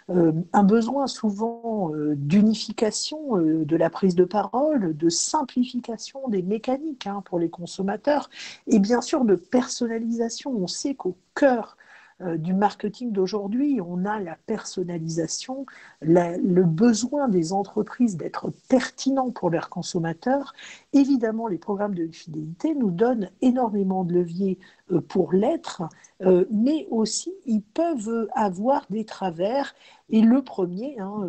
euh, 0.10 0.32
un 0.52 0.64
besoin 0.64 1.06
souvent 1.06 1.94
euh, 1.94 2.16
d'unification 2.16 3.38
de 3.38 3.76
la 3.76 3.92
prise 3.92 4.16
de 4.16 4.24
parole, 4.24 4.98
de 4.98 5.10
simplification 5.10 6.28
des 6.28 6.42
mécaniques 6.42 7.06
hein, 7.06 7.22
pour 7.26 7.38
les 7.38 7.50
consommateurs 7.50 8.32
et 8.66 8.80
bien 8.80 9.02
sûr 9.02 9.26
de 9.26 9.36
personnalisation. 9.36 10.52
On 10.52 10.68
sait 10.68 10.96
qu'au 10.96 11.18
cœur 11.36 11.78
du 12.22 12.54
marketing 12.54 13.12
d'aujourd'hui. 13.12 13.82
On 13.86 14.06
a 14.06 14.22
la 14.22 14.38
personnalisation, 14.46 15.66
le 16.02 16.64
besoin 16.64 17.28
des 17.28 17.52
entreprises 17.52 18.16
d'être 18.16 18.52
pertinents 18.70 19.32
pour 19.32 19.50
leurs 19.50 19.70
consommateurs. 19.70 20.54
Évidemment, 20.94 21.48
les 21.48 21.58
programmes 21.58 21.94
de 21.94 22.08
fidélité 22.08 22.74
nous 22.74 22.92
donnent 22.92 23.30
énormément 23.42 24.06
de 24.06 24.14
leviers 24.14 24.58
euh, 24.92 25.02
pour 25.02 25.34
l'être, 25.34 25.84
euh, 26.22 26.46
mais 26.52 26.88
aussi 26.90 27.34
ils 27.46 27.62
peuvent 27.62 28.30
avoir 28.34 28.86
des 28.90 29.04
travers. 29.04 29.76
Et 30.10 30.22
le 30.22 30.42
premier, 30.42 30.98
hein, 31.00 31.28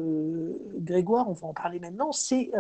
Grégoire, 0.77 1.29
on 1.29 1.33
va 1.33 1.49
en 1.49 1.55
parler 1.55 1.81
maintenant, 1.81 2.13
c'est 2.13 2.53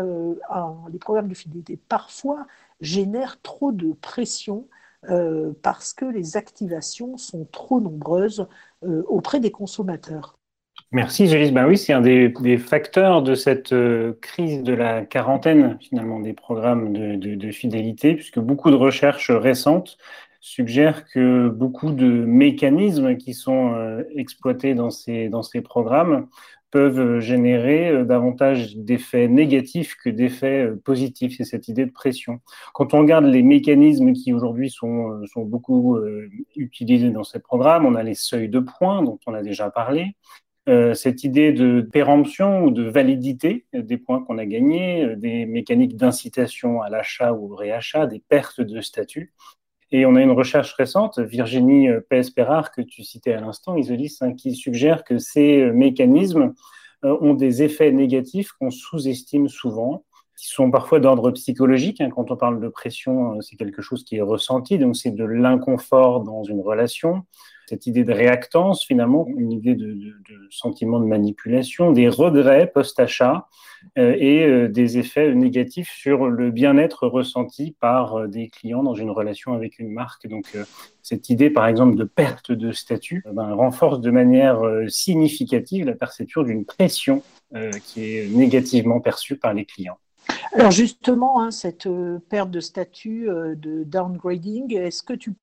les 0.90 0.98
programmes 0.98 1.28
de 1.28 1.34
fidélité 1.34 1.78
parfois 1.88 2.46
génèrent 2.80 3.40
trop 3.42 3.72
de 3.72 3.92
pression 3.92 4.66
euh, 5.11 5.53
parce 5.62 5.92
que 5.92 6.05
les 6.05 6.37
activations 6.37 7.16
sont 7.16 7.47
trop 7.53 7.81
nombreuses 7.81 8.47
euh, 8.85 9.03
auprès 9.09 9.40
des 9.40 9.51
consommateurs. 9.51 10.38
Merci 10.92 11.27
Gélise. 11.27 11.53
Ben 11.53 11.66
oui, 11.66 11.79
c'est 11.79 11.92
un 11.92 12.01
des, 12.01 12.59
facteurs 12.59 13.23
de 13.23 13.35
cette 13.35 13.73
euh, 13.73 14.14
crise 14.21 14.62
de 14.62 14.73
la 14.73 15.05
quarantaine, 15.05 15.79
finalement, 15.81 16.21
des 16.21 16.33
programmes 16.33 16.92
de, 16.92 17.51
fidélité, 17.51 18.14
puisque 18.14 18.38
beaucoup 18.38 18.71
de 18.71 18.77
recherches 18.77 19.31
récentes 19.31 19.99
suggèrent 20.40 21.07
que 21.07 21.49
beaucoup 21.49 21.90
de 21.90 22.07
mécanismes 22.07 23.16
qui 23.16 23.35
sont 23.35 23.75
exploités 24.14 24.75
dans 24.75 24.90
ces, 24.90 25.29
dans 25.29 25.42
ces 25.42 25.61
programmes 25.61 26.29
peuvent 26.76 27.20
générer 27.20 27.88
euh, 27.88 28.04
davantage 28.04 28.76
d'effets 28.76 29.28
négatifs 29.28 29.96
que 29.96 30.10
d'effets 30.10 30.66
euh, 30.66 30.76
positifs. 30.84 31.34
C'est 31.38 31.44
cette 31.44 31.68
idée 31.68 31.86
de 31.86 31.90
pression. 31.90 32.40
Quand 32.74 32.92
on 32.92 32.98
regarde 32.98 33.24
les 33.24 33.42
mécanismes 33.42 34.12
qui 34.12 34.34
aujourd'hui 34.34 34.68
sont, 34.68 35.10
euh, 35.10 35.26
sont 35.26 35.46
beaucoup 35.46 35.98
utilisés 36.54 37.08
dans 37.10 37.24
ces 37.24 37.38
programmes, 37.40 37.86
on 37.86 37.94
a 37.94 38.02
les 38.02 38.12
seuils 38.14 38.50
de 38.50 38.58
points 38.58 39.02
dont 39.02 39.18
on 39.26 39.32
a 39.32 39.42
déjà 39.42 39.70
parlé. 39.70 40.16
cette 40.94 41.22
idée 41.24 41.52
de 41.52 41.80
péremption 41.80 42.64
ou 42.64 42.70
de 42.70 42.82
validité 42.82 43.66
des 43.72 43.98
points 43.98 44.20
qu'on 44.22 44.36
a 44.36 44.46
gagnés, 44.46 45.14
des 45.16 45.46
mécaniques 45.46 45.96
d'incitation 45.96 46.82
à 46.82 46.90
l'achat 46.90 47.32
ou 47.32 47.52
au 47.52 47.56
réachat, 47.56 48.06
des 48.06 48.22
pertes 48.28 48.60
de 48.60 48.80
statut. 48.80 49.32
Et 49.92 50.05
on 50.05 50.16
a 50.16 50.22
une 50.22 50.33
recherche 50.33 50.72
récente, 50.75 51.18
Virginie 51.20 51.88
euh, 51.88 52.01
Pérard, 52.35 52.72
que 52.72 52.83
tu 52.83 53.05
citais 53.05 53.33
à 53.33 53.40
l'instant, 53.40 53.77
Isolis, 53.77 54.18
hein, 54.20 54.35
qui 54.35 54.55
suggère 54.55 55.05
que 55.05 55.18
ces 55.18 55.61
euh, 55.61 55.72
mécanismes 55.72 56.55
euh, 57.05 57.16
ont 57.20 57.35
des 57.35 57.62
effets 57.62 57.92
négatifs 57.92 58.51
qu'on 58.53 58.70
sous-estime 58.70 59.49
souvent, 59.49 60.05
qui 60.37 60.49
sont 60.49 60.70
parfois 60.70 60.99
d'ordre 60.99 61.31
psychologique. 61.31 62.01
Hein. 62.01 62.11
Quand 62.11 62.31
on 62.33 62.37
parle 62.37 62.61
de 62.61 62.68
pression, 62.68 63.40
c'est 63.40 63.57
quelque 63.57 63.81
chose 63.81 64.03
qui 64.05 64.16
est 64.16 64.22
ressenti, 64.22 64.77
donc 64.79 64.96
c'est 64.96 65.12
de 65.12 65.25
l'inconfort 65.25 66.25
dans 66.25 66.42
une 66.42 66.61
relation, 66.61 67.22
cette 67.66 67.87
idée 67.87 68.05
de 68.05 68.12
réactance, 68.12 68.85
finalement, 68.85 69.26
une 69.37 69.50
idée 69.50 69.74
de, 69.74 69.96
sentiment 70.50 71.00
de 71.00 71.05
manipulation, 71.05 71.90
des 71.90 72.09
regrets 72.09 72.70
post-achat 72.72 73.48
euh, 73.98 74.14
et 74.16 74.46
euh, 74.46 74.68
des 74.68 74.98
effets 74.98 75.35
négatifs 75.35 75.90
sur 75.90 76.29
le 76.29 76.52
bien-être 76.52 77.09
ressenti 77.09 77.76
par 77.81 78.14
euh, 78.14 78.26
des 78.29 78.48
clients 78.48 78.85
dans 78.85 78.94
une 78.94 79.11
relation 79.11 79.52
avec 79.52 79.81
une 79.81 79.90
marque. 79.90 80.29
Donc, 80.29 80.57
cette 81.02 81.29
idée, 81.29 81.50
par 81.50 81.66
exemple, 81.66 81.96
de 81.96 82.05
perte 82.05 82.52
de 82.52 82.70
statut 82.70 83.24
ben, 83.33 83.52
renforce 83.55 84.00
de 84.00 84.11
manière 84.11 84.61
significative 84.88 85.87
la 85.87 85.94
perception 85.94 86.42
d'une 86.42 86.64
pression 86.64 87.22
qui 87.85 88.16
est 88.16 88.29
négativement 88.29 89.00
perçue 89.00 89.37
par 89.37 89.55
les 89.55 89.64
clients. 89.64 89.98
Alors 90.52 90.72
justement, 90.72 91.40
hein, 91.40 91.52
cette 91.52 91.88
perte 92.29 92.50
de 92.50 92.59
statut, 92.59 93.29
de 93.29 93.85
downgrading, 93.85 94.76
est-ce 94.76 95.05
que 95.05 95.12
tu 95.12 95.35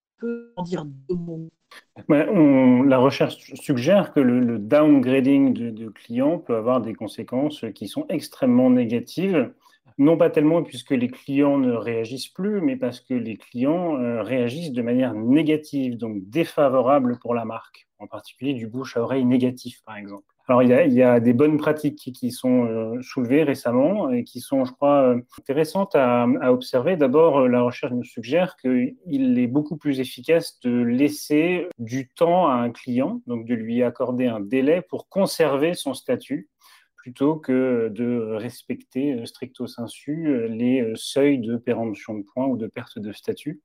la 2.07 2.97
recherche 2.97 3.53
suggère 3.55 4.13
que 4.13 4.19
le, 4.19 4.59
downgrading 4.59 5.53
de, 5.53 5.89
clients 5.89 6.39
peut 6.39 6.55
avoir 6.55 6.81
des 6.81 6.93
conséquences 6.93 7.65
qui 7.75 7.87
sont 7.87 8.05
extrêmement 8.09 8.69
négatives, 8.69 9.53
non 9.97 10.17
pas 10.17 10.29
tellement 10.29 10.63
puisque 10.63 10.91
les 10.91 11.09
clients 11.09 11.57
ne 11.57 11.73
réagissent 11.73 12.29
plus, 12.29 12.61
mais 12.61 12.75
parce 12.75 12.99
que 12.99 13.13
les 13.13 13.37
clients 13.37 13.95
euh, 13.95 14.23
réagissent 14.23 14.71
de 14.71 14.81
manière 14.81 15.13
négative, 15.13 15.97
donc 15.97 16.17
défavorable 16.29 17.19
pour 17.19 17.35
la 17.35 17.45
marque, 17.45 17.87
en 17.99 18.07
particulier 18.07 18.53
du 18.53 18.67
bouche 18.67 18.97
à 18.97 19.01
oreille 19.01 19.25
négatif, 19.25 19.83
par 19.85 19.97
exemple. 19.97 20.32
Alors, 20.49 20.61
il 20.61 20.93
y, 20.93 21.03
a, 21.03 21.21
des 21.21 21.31
bonnes 21.31 21.57
pratiques 21.57 22.11
qui 22.13 22.31
sont 22.31 22.65
euh, 22.65 23.01
soulevées 23.01 23.43
récemment 23.43 24.09
et 24.09 24.25
qui 24.25 24.41
sont, 24.41 24.65
je 24.65 24.73
crois, 24.73 25.03
euh, 25.03 25.21
intéressantes 25.39 25.95
à, 25.95 26.27
observer. 26.51 26.97
D'abord, 26.97 27.39
euh, 27.39 27.47
la 27.47 27.61
recherche 27.61 27.93
nous 27.93 28.03
suggère 28.03 28.57
qu'il 28.57 29.39
est 29.39 29.47
beaucoup 29.47 29.77
plus 29.77 30.01
efficace 30.01 30.59
de 30.59 30.81
laisser 30.81 31.69
du 31.79 32.09
temps 32.09 32.49
à 32.49 32.55
un 32.55 32.71
client, 32.71 33.21
donc 33.25 33.45
de 33.45 33.53
lui 33.53 33.83
accorder 33.83 34.27
un 34.27 34.41
délai 34.41 34.81
pour 34.81 35.07
conserver 35.07 35.75
son 35.75 35.93
statut 35.93 36.49
plutôt 36.97 37.35
que 37.35 37.89
de 37.89 38.35
respecter 38.35 39.25
stricto 39.25 39.67
sensu 39.67 40.47
les 40.47 40.89
seuils 40.95 41.39
de 41.39 41.57
péremption 41.57 42.17
de 42.17 42.23
points 42.23 42.47
ou 42.47 42.55
de 42.55 42.67
perte 42.67 42.97
de 42.97 43.11
statut. 43.11 43.61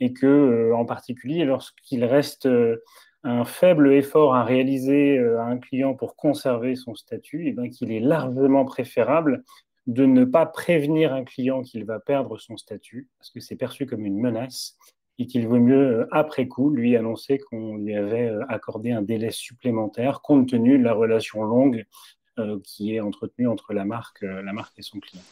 Et 0.00 0.12
que, 0.12 0.72
en 0.72 0.84
particulier, 0.84 1.44
lorsqu'il 1.44 2.04
reste 2.04 2.48
un 3.22 3.44
faible 3.44 3.92
effort 3.92 4.34
à 4.34 4.44
réaliser 4.44 5.18
euh, 5.18 5.40
à 5.40 5.44
un 5.44 5.58
client 5.58 5.94
pour 5.94 6.16
conserver 6.16 6.74
son 6.74 6.94
statut, 6.94 7.44
et 7.44 7.48
eh 7.48 7.52
bien 7.52 7.68
qu'il 7.68 7.92
est 7.92 8.00
largement 8.00 8.64
préférable 8.64 9.44
de 9.86 10.06
ne 10.06 10.24
pas 10.24 10.46
prévenir 10.46 11.12
un 11.12 11.24
client 11.24 11.62
qu'il 11.62 11.84
va 11.84 12.00
perdre 12.00 12.38
son 12.38 12.56
statut, 12.56 13.08
parce 13.18 13.30
que 13.30 13.40
c'est 13.40 13.56
perçu 13.56 13.86
comme 13.86 14.06
une 14.06 14.18
menace, 14.18 14.76
et 15.18 15.26
qu'il 15.26 15.46
vaut 15.46 15.58
mieux, 15.58 16.00
euh, 16.00 16.08
après 16.12 16.48
coup, 16.48 16.70
lui 16.70 16.96
annoncer 16.96 17.38
qu'on 17.38 17.76
lui 17.76 17.94
avait 17.94 18.28
euh, 18.28 18.42
accordé 18.48 18.92
un 18.92 19.02
délai 19.02 19.30
supplémentaire, 19.30 20.22
compte 20.22 20.48
tenu 20.48 20.78
de 20.78 20.84
la 20.84 20.94
relation 20.94 21.42
longue 21.42 21.84
qui 22.64 22.94
est 22.94 23.00
entretenue 23.00 23.48
entre 23.48 23.74
la 23.74 23.84
marque, 23.84 24.22
la 24.22 24.52
marque 24.54 24.78
et 24.78 24.82
son 24.82 24.98
client. 24.98 25.22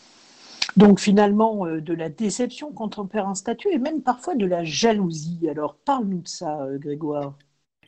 Donc 0.77 1.01
finalement, 1.01 1.65
de 1.65 1.95
la 1.95 2.11
déception 2.11 2.71
quand 2.71 2.99
on 2.99 3.07
perd 3.07 3.31
un 3.31 3.35
statut 3.35 3.69
et 3.73 3.79
même 3.79 4.03
parfois 4.03 4.35
de 4.35 4.45
la 4.45 4.63
jalousie. 4.63 5.49
Alors 5.49 5.77
parle-nous 5.77 6.21
de 6.21 6.29
ça, 6.29 6.67
Grégoire. 6.75 7.33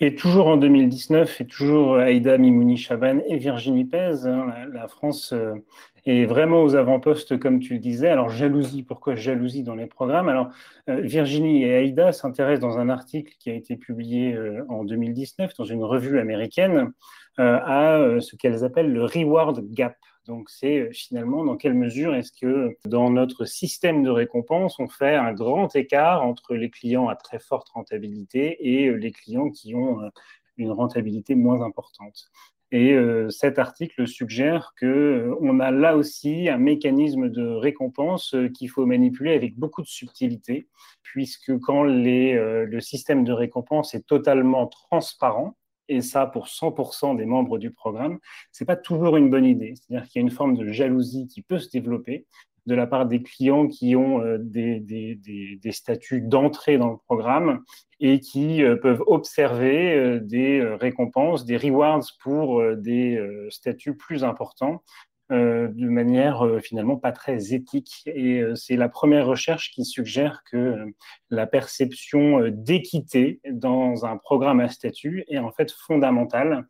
Et 0.02 0.14
toujours 0.14 0.46
en 0.46 0.56
2019, 0.56 1.42
et 1.42 1.46
toujours 1.46 1.96
Aïda 1.96 2.38
Mimouni 2.38 2.78
Chaban 2.78 3.20
et 3.28 3.36
Virginie 3.36 3.84
Pez, 3.84 4.26
hein, 4.26 4.46
la, 4.72 4.88
France 4.88 5.34
euh, 5.34 5.54
et 6.06 6.24
vraiment 6.24 6.62
aux 6.62 6.74
avant-postes, 6.74 7.38
comme 7.38 7.60
tu 7.60 7.74
le 7.74 7.78
disais. 7.80 8.08
Alors, 8.08 8.30
jalousie, 8.30 8.82
pourquoi 8.82 9.14
jalousie 9.14 9.62
dans 9.62 9.74
les 9.74 9.86
programmes? 9.86 10.28
Alors, 10.28 10.48
euh, 10.88 11.00
Virginie 11.00 11.64
et 11.64 11.74
Aïda 11.74 12.12
s'intéressent 12.12 12.60
dans 12.60 12.78
un 12.78 12.88
article 12.88 13.34
qui 13.38 13.50
a 13.50 13.54
été 13.54 13.76
publié 13.76 14.34
euh, 14.34 14.64
en 14.68 14.84
2019 14.84 15.54
dans 15.56 15.64
une 15.64 15.84
revue 15.84 16.18
américaine 16.18 16.92
euh, 17.38 17.58
à 17.64 18.20
ce 18.20 18.36
qu'elles 18.36 18.64
appellent 18.64 18.92
le 18.92 19.04
reward 19.04 19.60
gap. 19.70 19.96
Donc, 20.30 20.48
c'est 20.48 20.92
finalement 20.92 21.44
dans 21.44 21.56
quelle 21.56 21.74
mesure 21.74 22.14
est-ce 22.14 22.30
que 22.30 22.76
dans 22.84 23.10
notre 23.10 23.46
système 23.46 24.04
de 24.04 24.10
récompense, 24.10 24.78
on 24.78 24.86
fait 24.86 25.16
un 25.16 25.32
grand 25.32 25.74
écart 25.74 26.22
entre 26.22 26.54
les 26.54 26.70
clients 26.70 27.08
à 27.08 27.16
très 27.16 27.40
forte 27.40 27.68
rentabilité 27.70 28.56
et 28.60 28.92
les 28.92 29.10
clients 29.10 29.50
qui 29.50 29.74
ont 29.74 29.98
une 30.56 30.70
rentabilité 30.70 31.34
moins 31.34 31.62
importante. 31.62 32.30
Et 32.72 32.92
euh, 32.92 33.28
cet 33.30 33.58
article 33.58 34.06
suggère 34.06 34.74
qu'on 34.78 34.86
euh, 34.86 35.60
a 35.60 35.70
là 35.72 35.96
aussi 35.96 36.48
un 36.48 36.58
mécanisme 36.58 37.28
de 37.28 37.44
récompense 37.44 38.34
euh, 38.34 38.48
qu'il 38.48 38.70
faut 38.70 38.86
manipuler 38.86 39.34
avec 39.34 39.58
beaucoup 39.58 39.82
de 39.82 39.88
subtilité, 39.88 40.68
puisque 41.02 41.58
quand 41.58 41.82
le 41.82 42.80
système 42.80 43.24
de 43.24 43.32
récompense 43.32 43.94
est 43.94 44.06
totalement 44.06 44.68
transparent, 44.68 45.56
et 45.90 46.00
ça 46.00 46.26
pour 46.26 46.46
100% 46.46 47.16
des 47.16 47.26
membres 47.26 47.58
du 47.58 47.70
programme, 47.70 48.18
ce 48.52 48.62
n'est 48.62 48.66
pas 48.66 48.76
toujours 48.76 49.16
une 49.16 49.28
bonne 49.28 49.44
idée. 49.44 49.74
C'est-à-dire 49.74 50.08
qu'il 50.08 50.20
y 50.20 50.22
a 50.22 50.26
une 50.26 50.30
forme 50.30 50.56
de 50.56 50.72
jalousie 50.72 51.26
qui 51.26 51.42
peut 51.42 51.58
se 51.58 51.68
développer 51.68 52.26
de 52.66 52.74
la 52.74 52.86
part 52.86 53.06
des 53.06 53.22
clients 53.22 53.66
qui 53.66 53.96
ont 53.96 54.22
des, 54.38 55.58
statuts 55.70 56.20
d'entrée 56.20 56.78
dans 56.78 56.90
le 56.90 56.96
programme 56.96 57.62
et 58.00 58.20
qui 58.20 58.62
euh, 58.62 58.76
peuvent 58.76 59.02
observer 59.06 59.94
euh, 59.94 60.20
des 60.20 60.60
euh, 60.60 60.76
récompenses, 60.76 61.44
des 61.44 61.56
rewards 61.56 62.04
pour 62.22 62.62
des 62.76 63.20
statuts 63.50 63.96
plus 63.96 64.24
importants 64.24 64.82
de 65.30 65.88
manière 65.88 66.44
finalement 66.62 66.96
pas 66.96 67.12
très 67.12 67.54
éthique. 67.54 68.02
Et 68.06 68.42
c'est 68.56 68.76
la 68.76 68.88
première 68.88 69.26
recherche 69.26 69.70
qui 69.70 69.84
suggère 69.84 70.42
que 70.50 70.86
la 71.30 71.46
perception 71.46 72.48
d'équité 72.48 73.40
dans 73.50 74.04
un 74.04 74.16
programme 74.16 74.60
à 74.60 74.68
statut 74.68 75.24
est 75.28 75.38
en 75.38 75.52
fait 75.52 75.70
fondamentale 75.70 76.66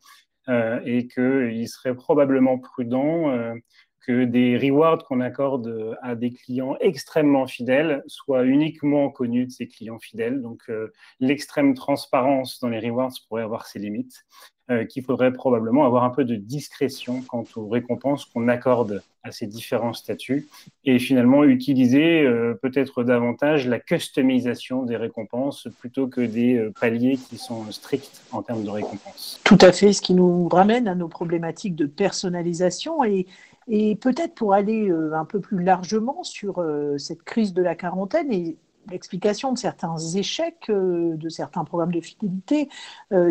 et 0.47 1.07
qu'il 1.07 1.67
serait 1.67 1.95
probablement 1.95 2.59
prudent 2.59 3.55
que 4.01 4.25
des 4.25 4.57
rewards 4.57 5.03
qu'on 5.05 5.21
accorde 5.21 5.97
à 6.01 6.15
des 6.15 6.31
clients 6.31 6.75
extrêmement 6.79 7.47
fidèles 7.47 8.03
soient 8.07 8.43
uniquement 8.43 9.09
connus 9.09 9.45
de 9.45 9.51
ces 9.51 9.67
clients 9.67 9.99
fidèles. 9.99 10.41
Donc, 10.41 10.61
euh, 10.69 10.91
l'extrême 11.19 11.75
transparence 11.75 12.59
dans 12.59 12.69
les 12.69 12.79
rewards 12.79 13.13
pourrait 13.27 13.43
avoir 13.43 13.67
ses 13.67 13.79
limites, 13.79 14.25
euh, 14.60 14.60
qu'il 14.89 15.03
faudrait 15.03 15.33
probablement 15.33 15.85
avoir 15.85 16.03
un 16.03 16.09
peu 16.09 16.23
de 16.23 16.35
discrétion 16.35 17.21
quant 17.27 17.43
aux 17.55 17.67
récompenses 17.67 18.25
qu'on 18.25 18.47
accorde 18.47 19.03
à 19.23 19.31
ces 19.31 19.45
différents 19.45 19.93
statuts 19.93 20.47
et 20.83 20.97
finalement 20.97 21.43
utiliser 21.43 22.23
euh, 22.23 22.55
peut-être 22.59 23.03
davantage 23.03 23.67
la 23.67 23.79
customisation 23.79 24.83
des 24.83 24.97
récompenses 24.97 25.67
plutôt 25.79 26.07
que 26.07 26.21
des 26.21 26.69
paliers 26.79 27.17
qui 27.17 27.37
sont 27.37 27.71
stricts 27.71 28.21
en 28.31 28.41
termes 28.41 28.63
de 28.63 28.69
récompenses. 28.69 29.39
Tout 29.43 29.59
à 29.61 29.71
fait, 29.71 29.93
ce 29.93 30.01
qui 30.01 30.15
nous 30.15 30.47
ramène 30.47 30.87
à 30.87 30.95
nos 30.95 31.07
problématiques 31.07 31.75
de 31.75 31.85
personnalisation 31.85 33.03
et 33.03 33.27
et 33.67 33.95
peut-être 33.95 34.35
pour 34.35 34.53
aller 34.53 34.89
euh, 34.89 35.13
un 35.13 35.25
peu 35.25 35.39
plus 35.39 35.63
largement 35.63 36.23
sur 36.23 36.59
euh, 36.59 36.97
cette 36.97 37.23
crise 37.23 37.53
de 37.53 37.61
la 37.61 37.75
quarantaine 37.75 38.31
et 38.31 38.57
l'explication 38.89 39.53
de 39.53 39.57
certains 39.57 39.97
échecs 39.97 40.69
euh, 40.69 41.15
de 41.15 41.29
certains 41.29 41.63
programmes 41.63 41.93
de 41.93 42.01
fidélité, 42.01 42.69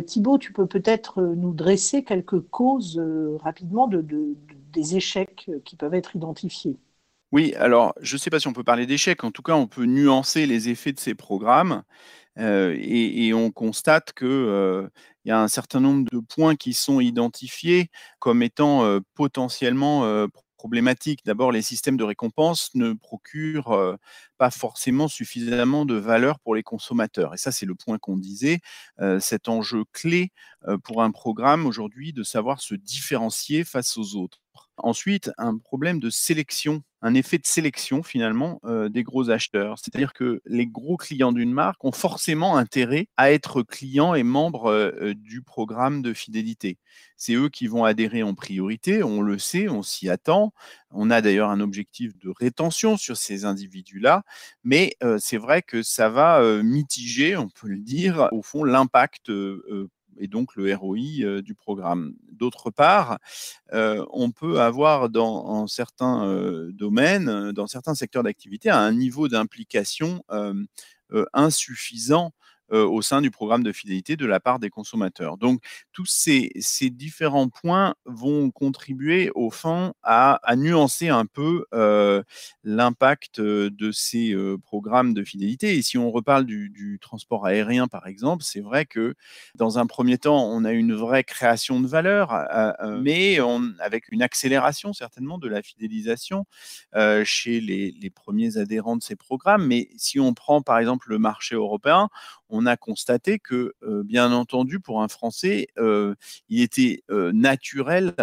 Thibault, 0.07 0.39
tu 0.39 0.53
peux 0.53 0.67
peut-être 0.67 1.23
nous 1.23 1.53
dresser 1.53 2.05
quelques 2.05 2.41
causes 2.41 3.03
rapidement 3.41 3.87
de, 3.87 4.05
des 4.73 4.97
échecs 4.97 5.51
qui 5.65 5.77
peuvent 5.77 5.95
être 5.95 6.15
identifiés. 6.17 6.77
Oui, 7.33 7.55
alors 7.55 7.95
je 8.01 8.17
ne 8.17 8.19
sais 8.19 8.31
pas 8.31 8.41
si 8.41 8.49
on 8.49 8.53
peut 8.53 8.65
parler 8.65 8.87
d'échecs, 8.87 9.25
en 9.25 9.31
tout 9.31 9.43
cas 9.43 9.55
on 9.55 9.67
peut 9.67 9.85
nuancer 9.85 10.47
les 10.47 10.69
effets 10.69 10.93
de 10.93 11.01
ces 11.01 11.15
programmes 11.15 11.83
et, 12.37 13.33
on 13.35 13.51
constate 13.51 14.13
que 14.13 14.89
il 15.25 15.29
y 15.29 15.33
a 15.33 15.41
un 15.41 15.49
certain 15.49 15.81
nombre 15.81 16.09
de 16.11 16.19
points 16.19 16.57
qui 16.57 16.73
sont 16.73 17.01
identifiés 17.01 17.91
comme 18.19 18.43
étant 18.43 18.99
potentiellement 19.15 20.27
problématiques. 20.61 21.25
D'abord, 21.25 21.53
les 21.53 21.63
systèmes 21.63 21.97
de 21.97 22.05
récompense 22.05 22.71
ne 22.75 22.93
procurent 22.93 23.97
pas 24.41 24.51
forcément 24.51 25.07
suffisamment 25.07 25.85
de 25.85 25.97
valeur 25.97 26.39
pour 26.39 26.55
les 26.55 26.63
consommateurs. 26.63 27.35
Et 27.35 27.37
ça, 27.37 27.53
c'est 27.53 27.67
le 27.67 27.75
point 27.75 27.99
qu'on 27.99 28.17
disait, 28.17 28.61
cet 29.19 29.51
enjeu 29.51 29.85
clé 29.93 30.33
pour 30.83 31.03
un 31.03 31.11
programme 31.11 31.67
aujourd'hui 31.67 32.15
de 32.15 32.23
savoir 32.23 32.63
se 32.63 32.75
différencier 32.75 33.65
face 33.65 33.99
aux 33.99 34.17
autres. 34.17 34.41
Ensuite, 34.79 35.31
un 35.37 35.59
problème 35.59 36.01
de 36.01 36.09
sélection, 36.09 36.83
un 37.03 37.13
effet 37.13 37.37
de 37.37 37.47
sélection 37.47 38.03
finalement 38.03 38.63
des 38.89 39.03
gros 39.03 39.29
acheteurs. 39.29 39.79
C'est-à-dire 39.79 40.15
que 40.15 40.41
les 40.47 40.67
gros 40.67 40.97
clients 40.97 41.33
d'une 41.33 41.53
marque 41.53 41.85
ont 41.85 41.93
forcément 41.93 42.57
intérêt 42.57 43.09
à 43.19 43.31
être 43.31 43.63
clients 43.63 44.15
et 44.15 44.23
membres 44.23 45.13
du 45.15 45.43
programme 45.43 46.01
de 46.01 46.15
fidélité. 46.15 46.79
C'est 47.19 47.35
eux 47.35 47.51
qui 47.51 47.67
vont 47.67 47.85
adhérer 47.85 48.23
en 48.23 48.35
priorité, 48.35 49.03
on 49.03 49.21
le 49.21 49.39
sait, 49.39 49.69
on 49.69 49.83
s'y 49.83 50.09
attend. 50.09 50.55
On 50.93 51.11
a 51.11 51.21
d'ailleurs 51.21 51.51
un 51.51 51.61
objectif 51.61 52.19
de 52.19 52.31
rétention 52.31 52.97
sur 52.97 53.17
ces 53.17 53.45
individus-là, 53.45 54.25
mais 54.65 54.97
c'est 55.19 55.39
vrai 55.39 55.63
que 55.63 55.83
ça 55.83 56.09
va 56.09 56.43
mitiger, 56.63 57.37
on 57.37 57.49
peut 57.49 57.69
le 57.69 57.79
dire, 57.79 58.29
au 58.33 58.43
fond, 58.43 58.65
l'impact 58.65 59.31
et 60.19 60.27
donc 60.27 60.57
le 60.57 60.75
ROI 60.75 61.41
du 61.43 61.55
programme. 61.55 62.15
D'autre 62.33 62.71
part, 62.71 63.19
on 63.73 64.33
peut 64.33 64.61
avoir 64.61 65.11
dans 65.11 65.67
certains 65.67 66.69
domaines, 66.73 67.53
dans 67.53 67.67
certains 67.67 67.95
secteurs 67.95 68.23
d'activité, 68.23 68.71
un 68.71 68.93
niveau 68.93 69.29
d'implication 69.29 70.25
insuffisant 71.33 72.33
euh, 72.73 72.87
au 72.87 73.03
sein 73.03 73.21
du 73.21 73.31
programme 73.31 73.63
de 73.65 73.73
fidélité 73.73 74.17
de 74.17 74.27
la 74.27 74.39
part 74.39 74.61
des 74.61 74.71
consommateurs. 74.71 75.37
Donc, 75.37 75.61
tous 75.93 76.07
ces, 76.07 76.51
différents 76.91 77.49
points 77.49 77.95
vont 78.05 78.51
contribuer 78.51 79.31
au 79.35 79.51
fond 79.51 79.93
à, 80.03 80.41
nuancer 80.57 81.09
un 81.09 81.27
peu 81.27 81.65
euh, 81.75 82.23
l'impact 82.63 83.41
euh, 83.41 83.71
de 83.71 83.91
ces 83.91 84.37
programmes 84.65 85.15
de 85.15 85.25
fidélité. 85.25 85.77
Et 85.77 85.83
si 85.83 85.99
on 85.99 86.11
reparle 86.11 86.45
du, 86.45 86.99
transport 87.01 87.47
aérien, 87.47 87.89
par 87.89 88.07
exemple, 88.07 88.45
c'est 88.45 88.61
vrai 88.61 88.87
que 88.87 89.15
dans 89.55 89.79
un 89.79 89.87
premier 89.87 90.19
temps, 90.19 90.45
on 90.45 90.65
a 90.65 90.73
une 90.73 90.95
vraie 90.95 91.25
création 91.25 91.81
de 91.81 91.87
valeur, 91.87 92.33
mais 93.01 93.39
avec 93.81 94.05
une 94.11 94.23
accélération 94.23 94.93
certainement 94.93 95.39
de 95.39 95.49
la 95.49 95.63
fidélisation 95.63 96.45
chez 97.25 97.61
les, 97.61 97.93
les 97.93 98.11
premiers 98.11 98.59
adhérents 98.59 98.97
de 98.97 99.03
ces 99.03 99.17
programmes. 99.17 99.67
Mais 99.67 99.89
si 99.97 100.21
on 100.21 100.35
prend 100.35 100.63
par 100.63 100.79
exemple 100.79 101.09
le 101.11 101.19
marché 101.19 101.55
européen, 101.55 102.09
on 102.51 102.67
a 102.67 102.77
constaté 102.77 103.39
que, 103.39 103.75
euh, 103.83 104.03
bien 104.05 104.33
entendu, 104.33 104.81
pour 104.81 105.03
un 105.03 105.09
Français, 105.09 105.69
euh, 105.79 106.15
il 106.49 106.61
était 106.63 107.03
euh, 107.11 107.33
naturel 107.33 108.15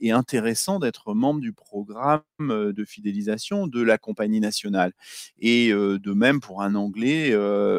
et 0.00 0.10
intéressant 0.10 0.78
d'être 0.78 1.12
membre 1.14 1.40
du 1.40 1.52
programme 1.52 2.22
de 2.38 2.84
fidélisation 2.84 3.66
de 3.66 3.82
la 3.82 3.98
compagnie 3.98 4.40
nationale. 4.40 4.92
Et 5.38 5.70
de 5.70 6.12
même 6.12 6.40
pour 6.40 6.62
un 6.62 6.74
Anglais 6.74 7.34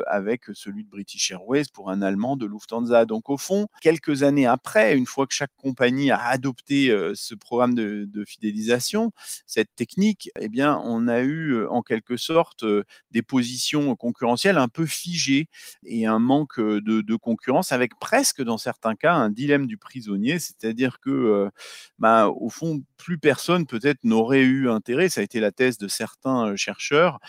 avec 0.05 0.43
celui 0.53 0.83
de 0.83 0.89
British 0.89 1.31
Airways, 1.31 1.63
pour 1.73 1.89
un 1.89 2.01
Allemand 2.01 2.35
de 2.37 2.45
Lufthansa. 2.45 3.05
Donc 3.05 3.29
au 3.29 3.37
fond, 3.37 3.67
quelques 3.81 4.21
années 4.23 4.45
après, 4.45 4.95
une 4.95 5.07
fois 5.07 5.25
que 5.25 5.33
chaque 5.33 5.51
compagnie 5.57 6.11
a 6.11 6.21
adopté 6.23 6.95
ce 7.15 7.33
programme 7.35 7.73
de, 7.73 8.23
fidélisation, 8.25 9.11
cette 9.47 9.73
technique, 9.75 10.29
eh 10.39 10.49
bien, 10.49 10.79
on 10.83 11.07
a 11.07 11.21
eu 11.21 11.65
en 11.67 11.81
quelque 11.81 12.17
sorte 12.17 12.63
des 13.11 13.23
positions 13.23 13.95
concurrentielles 13.95 14.57
un 14.57 14.67
peu 14.67 14.85
figées 14.85 15.47
et 15.83 16.05
un 16.05 16.19
manque 16.19 16.59
de, 16.59 17.15
concurrence 17.15 17.71
avec 17.71 17.99
presque 17.99 18.41
dans 18.41 18.57
certains 18.57 18.95
cas 18.95 19.13
un 19.13 19.29
dilemme 19.29 19.67
du 19.67 19.77
prisonnier, 19.77 20.39
c'est-à-dire 20.39 20.99
que 20.99 21.49
bah, 21.99 22.29
au 22.29 22.49
fond 22.49 22.81
plus 22.97 23.17
personne 23.17 23.65
peut-être 23.65 24.03
n'aurait 24.03 24.41
eu 24.41 24.69
intérêt, 24.69 25.09
ça 25.09 25.21
a 25.21 25.23
été 25.23 25.39
la 25.39 25.51
thèse 25.51 25.77
de 25.77 25.87
certains 25.87 26.55
chercheurs, 26.55 27.19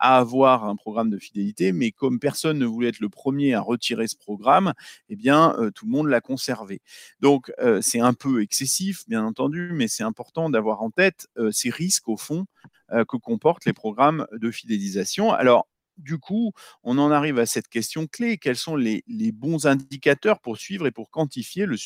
à 0.00 0.16
avoir 0.16 0.64
un 0.64 0.76
programme 0.76 1.10
de 1.10 1.18
fidélité, 1.18 1.72
mais 1.72 1.92
comme 1.92 2.18
personne 2.18 2.58
ne 2.58 2.64
voulait 2.66 2.88
être 2.88 3.00
le 3.00 3.10
premier 3.10 3.54
à 3.54 3.60
retirer 3.60 4.08
ce 4.08 4.16
programme, 4.16 4.72
eh 5.10 5.16
bien, 5.16 5.54
tout 5.74 5.84
le 5.84 5.92
monde 5.92 6.08
l'a 6.08 6.22
conservé. 6.22 6.80
Donc, 7.20 7.52
c'est 7.82 8.00
un 8.00 8.14
peu 8.14 8.42
excessif, 8.42 9.06
bien 9.08 9.24
entendu, 9.24 9.72
mais 9.74 9.88
c'est 9.88 10.02
important 10.02 10.48
d'avoir 10.48 10.82
en 10.82 10.90
tête 10.90 11.28
ces 11.50 11.68
risques, 11.68 12.08
au 12.08 12.16
fond, 12.16 12.46
que 12.90 13.16
comportent 13.18 13.66
les 13.66 13.74
programmes 13.74 14.26
de 14.32 14.50
fidélisation. 14.50 15.32
Alors, 15.32 15.68
du 16.00 16.18
coup, 16.18 16.52
on 16.82 16.98
en 16.98 17.10
arrive 17.10 17.38
à 17.38 17.46
cette 17.46 17.68
question 17.68 18.06
clé. 18.06 18.38
Quels 18.38 18.56
sont 18.56 18.76
les, 18.76 19.02
bons 19.32 19.66
indicateurs 19.66 20.40
pour 20.40 20.58
suivre 20.58 20.86
et 20.86 20.90
pour 20.90 21.10
quantifier 21.10 21.66
le, 21.66 21.76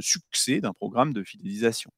succès 0.00 0.60
d'un 0.60 0.72
programme 0.72 1.12
de 1.12 1.24
fidélisation? 1.24 1.90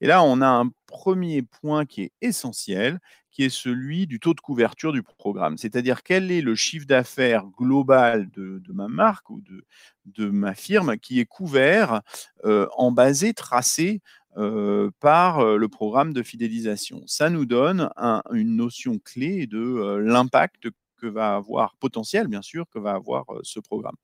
Et 0.00 0.06
là, 0.06 0.22
on 0.22 0.40
a 0.40 0.48
un 0.48 0.70
premier 0.86 1.42
point 1.42 1.86
qui 1.86 2.02
est 2.02 2.12
essentiel, 2.20 2.98
qui 3.30 3.44
est 3.44 3.50
celui 3.50 4.06
du 4.06 4.18
taux 4.18 4.34
de 4.34 4.40
couverture 4.40 4.92
du 4.92 5.02
programme. 5.02 5.56
C'est-à-dire 5.56 6.02
quel 6.02 6.32
est 6.32 6.40
le 6.40 6.56
chiffre 6.56 6.86
d'affaires 6.86 7.46
global 7.56 8.28
de, 8.30 8.60
ma 8.72 8.88
marque 8.88 9.30
ou 9.30 9.40
de, 9.40 10.30
ma 10.30 10.54
firme 10.54 10.98
qui 10.98 11.20
est 11.20 11.24
couvert 11.24 12.02
en 12.44 12.90
basé, 12.90 13.32
tracé 13.32 14.00
par 14.34 15.56
le 15.56 15.68
programme 15.68 16.12
de 16.12 16.22
fidélisation. 16.22 17.02
Ça 17.06 17.30
nous 17.30 17.46
donne 17.46 17.90
une 18.32 18.56
notion 18.56 18.98
clé 18.98 19.46
de 19.46 19.96
l'impact 19.96 20.68
que 20.96 21.06
va 21.08 21.34
avoir, 21.34 21.74
potentiel 21.80 22.28
bien 22.28 22.42
sûr, 22.42 22.66
que 22.70 22.78
va 22.78 22.92
avoir 22.92 23.24
ce 23.42 23.58
programme. 23.58 23.96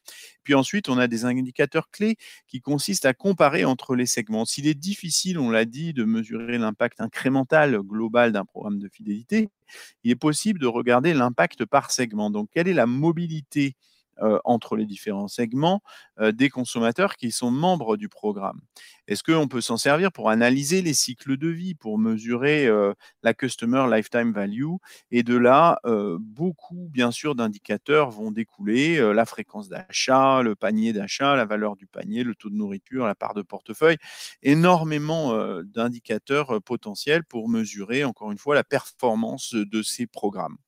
Puis 0.43 0.55
ensuite, 0.55 0.89
on 0.89 0.99
a 0.99 1.07
des 1.07 1.25
indicateurs 1.25 1.91
clés 1.91 2.17
qui 2.49 2.61
consistent 2.61 3.07
à 3.07 3.15
comparer 3.15 3.65
entre 3.65 3.95
les 3.95 4.05
segments. 4.05 4.45
S'il 4.45 4.67
est 4.67 4.75
difficile, 4.75 5.39
on 5.39 5.49
l'a 5.49 5.65
dit, 5.65 5.93
de 5.93 6.03
mesurer 6.03 6.59
l'impact 6.59 7.01
incrémental 7.01 7.79
global 7.83 8.33
d'un 8.33 8.45
programme 8.45 8.81
de 8.81 8.89
fidélité, 8.89 9.49
il 10.03 10.11
est 10.11 10.17
possible 10.17 10.59
de 10.59 10.67
regarder 10.67 11.15
l'impact 11.15 11.65
par 11.67 11.93
segment. 11.93 12.31
Donc, 12.31 12.49
quelle 12.53 12.67
est 12.67 12.75
la 12.75 12.87
mobilité 12.87 13.77
euh, 14.21 14.39
entre 14.45 14.77
les 14.77 14.87
différents 14.87 15.29
segments 15.29 15.81
euh, 16.19 16.33
des 16.33 16.49
consommateurs 16.49 17.17
qui 17.17 17.31
sont 17.31 17.51
membres 17.51 17.97
du 17.97 18.09
programme. 18.09 18.61
Est-ce 19.07 19.23
qu'on 19.23 19.47
peut 19.47 19.61
s'en 19.61 19.77
servir 19.77 20.11
pour 20.11 20.29
analyser 20.29 20.83
les 20.83 20.93
cycles 20.93 21.37
de 21.37 21.49
vie, 21.49 21.75
pour 21.75 21.99
mesurer 21.99 22.67
euh, 22.67 22.95
la 23.23 23.33
Customer 23.33 23.87
Lifetime 23.91 24.33
Value? 24.33 24.75
Et 25.11 25.23
de 25.23 25.37
là, 25.37 25.81
beaucoup, 26.21 26.89
bien 26.91 27.11
sûr, 27.11 27.35
d'indicateurs 27.35 28.11
vont 28.11 28.31
découler, 28.31 28.99
la 29.15 29.25
fréquence 29.25 29.69
d'achat, 29.69 30.43
le 30.43 30.55
panier 30.55 30.93
d'achat, 30.93 31.37
la 31.37 31.45
valeur 31.45 31.77
du 31.77 31.87
panier, 31.87 32.25
le 32.25 32.35
taux 32.35 32.51
de 32.51 32.55
nourriture, 32.55 33.07
la 33.07 33.15
part 33.15 33.35
de 33.35 33.43
portefeuille, 33.43 33.97
énormément 34.43 35.35
d'indicateurs 35.63 36.61
potentiels 36.63 37.25
pour 37.25 37.49
mesurer, 37.49 38.05
encore 38.05 38.33
une 38.33 38.39
fois, 38.39 38.55
la 38.55 38.65
performance 38.65 39.55
de 39.55 39.83
ces 39.83 40.07
programmes. 40.07 40.59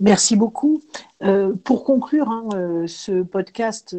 Merci 0.00 0.36
beaucoup. 0.36 0.82
Euh, 1.22 1.54
pour 1.64 1.84
conclure 1.84 2.28
hein, 2.28 2.46
euh, 2.54 2.86
ce 2.86 3.22
podcast, 3.22 3.96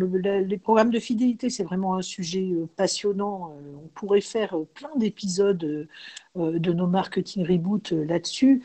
les 0.00 0.58
programmes 0.58 0.90
de 0.90 0.98
fidélité, 0.98 1.50
c'est 1.50 1.62
vraiment 1.62 1.94
un 1.94 2.02
sujet 2.02 2.52
euh, 2.52 2.66
passionnant. 2.76 3.54
on 3.84 3.88
pourrait 3.88 4.22
faire 4.22 4.56
plein 4.74 4.90
d'épisodes 4.96 5.88
de 6.36 6.72
nos 6.72 6.88
marketing 6.88 7.46
reboot 7.46 7.92
là-dessus. 7.92 8.64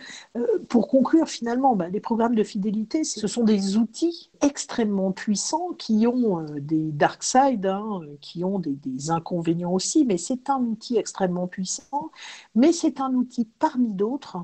pour 0.70 0.88
conclure, 0.88 1.28
finalement, 1.28 1.76
bah, 1.76 1.88
les 1.89 2.00
programmes 2.00 2.34
de 2.34 2.43
fidélité, 2.43 3.04
ce 3.04 3.28
sont 3.28 3.43
des 3.43 3.78
outils 3.78 4.32
extrêmement 4.41 5.12
puissants 5.12 5.74
qui 5.78 6.08
ont 6.08 6.43
des 6.60 6.91
dark 6.91 7.22
sides, 7.22 7.68
hein, 7.68 8.02
qui 8.22 8.43
ont 8.43 8.58
des, 8.58 8.72
des 8.72 9.12
inconvénients 9.12 9.72
aussi, 9.72 10.04
mais 10.04 10.18
c'est 10.18 10.50
un 10.50 10.62
outil 10.62 10.97
extrêmement 10.97 11.45
puissant, 11.45 12.10
mais 12.56 12.72
c'est 12.72 13.02
un 13.02 13.14
outil 13.14 13.47
parmi 13.60 13.93
d'autres 13.93 14.38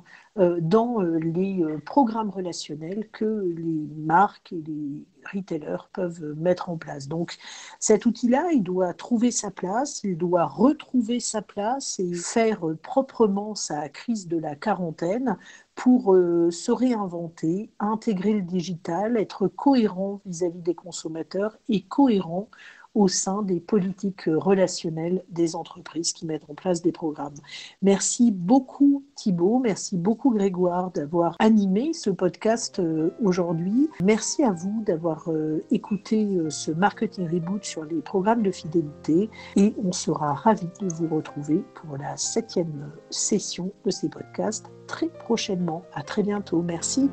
dans 0.60 0.99
les 0.99 1.64
programmes 1.86 2.30
relationnels 2.30 3.08
que 3.12 3.45
les 3.48 3.88
marques 3.96 4.54
et 4.54 4.64
les 4.66 5.06
retailers 5.34 5.89
peuvent 5.93 6.36
mettre 6.38 6.70
en 6.70 6.78
place. 6.78 7.08
Donc 7.08 7.38
cet 7.80 8.06
outil-là, 8.06 8.52
il 8.54 8.64
doit 8.64 8.93
trouver 8.93 9.32
sa 9.32 9.52
place, 9.52 10.02
il 10.04 10.18
doit 10.18 10.46
retrouver 10.46 11.20
sa 11.20 11.41
place 11.41 12.00
et 12.00 12.14
faire 12.14 12.62
proprement 12.82 13.56
sa 13.56 13.89
crise 13.89 14.28
de 14.28 14.38
la 14.38 14.56
quarantaine 14.56 15.38
pour 15.76 16.16
euh, 16.16 16.52
se 16.52 16.72
réinventer, 16.72 17.70
intégrer 17.80 18.34
le 18.34 18.41
digital, 18.41 19.18
être 19.18 19.48
cohérent 19.48 20.22
vis-à-vis 20.26 20.62
des 20.62 20.76
consommateurs 20.76 21.58
et 21.68 21.82
cohérent 21.82 22.50
au 22.96 23.08
sein 23.08 23.43
des 23.43 23.60
politiques 23.60 24.24
relationnelles 24.26 25.24
des 25.30 25.56
entreprises 25.56 26.14
qui 26.14 26.26
mettent 26.26 26.50
en 26.50 26.56
place 26.56 26.82
des 26.82 26.91
programmes. 26.91 27.36
Merci 27.82 28.32
beaucoup 28.32 29.04
Thibault, 29.16 29.60
merci 29.60 29.98
beaucoup 29.98 30.32
Grégoire 30.32 30.91
d'avoir 30.91 31.36
animé 31.39 31.93
ce 31.93 32.10
podcast 32.10 32.80
euh, 32.80 33.12
aujourd'hui. 33.22 33.89
Merci 34.04 34.43
à 34.43 34.52
vous 34.52 34.84
d'avoir 34.86 35.30
euh, 35.30 35.64
écouté 35.72 36.26
euh, 36.26 36.50
ce 36.50 36.72
marketing 36.72 37.30
reboot 37.30 37.64
sur 37.64 37.84
les 37.84 38.02
programmes 38.02 38.43
de 38.43 38.52
fidélité 38.52 39.30
et 39.56 39.74
on 39.84 39.91
sera 39.91 40.34
ravis 40.34 40.70
de 40.80 40.88
vous 40.93 41.14
retrouver 41.14 41.64
pour 41.76 41.98
la 41.98 42.18
septième 42.18 42.91
session 43.10 43.72
de 43.86 43.91
ces 43.91 44.10
podcasts 44.10 44.72
très 44.88 45.08
prochainement. 45.08 45.84
À 45.93 46.04
très 46.04 46.24
bientôt. 46.24 46.62
Merci. 46.62 47.10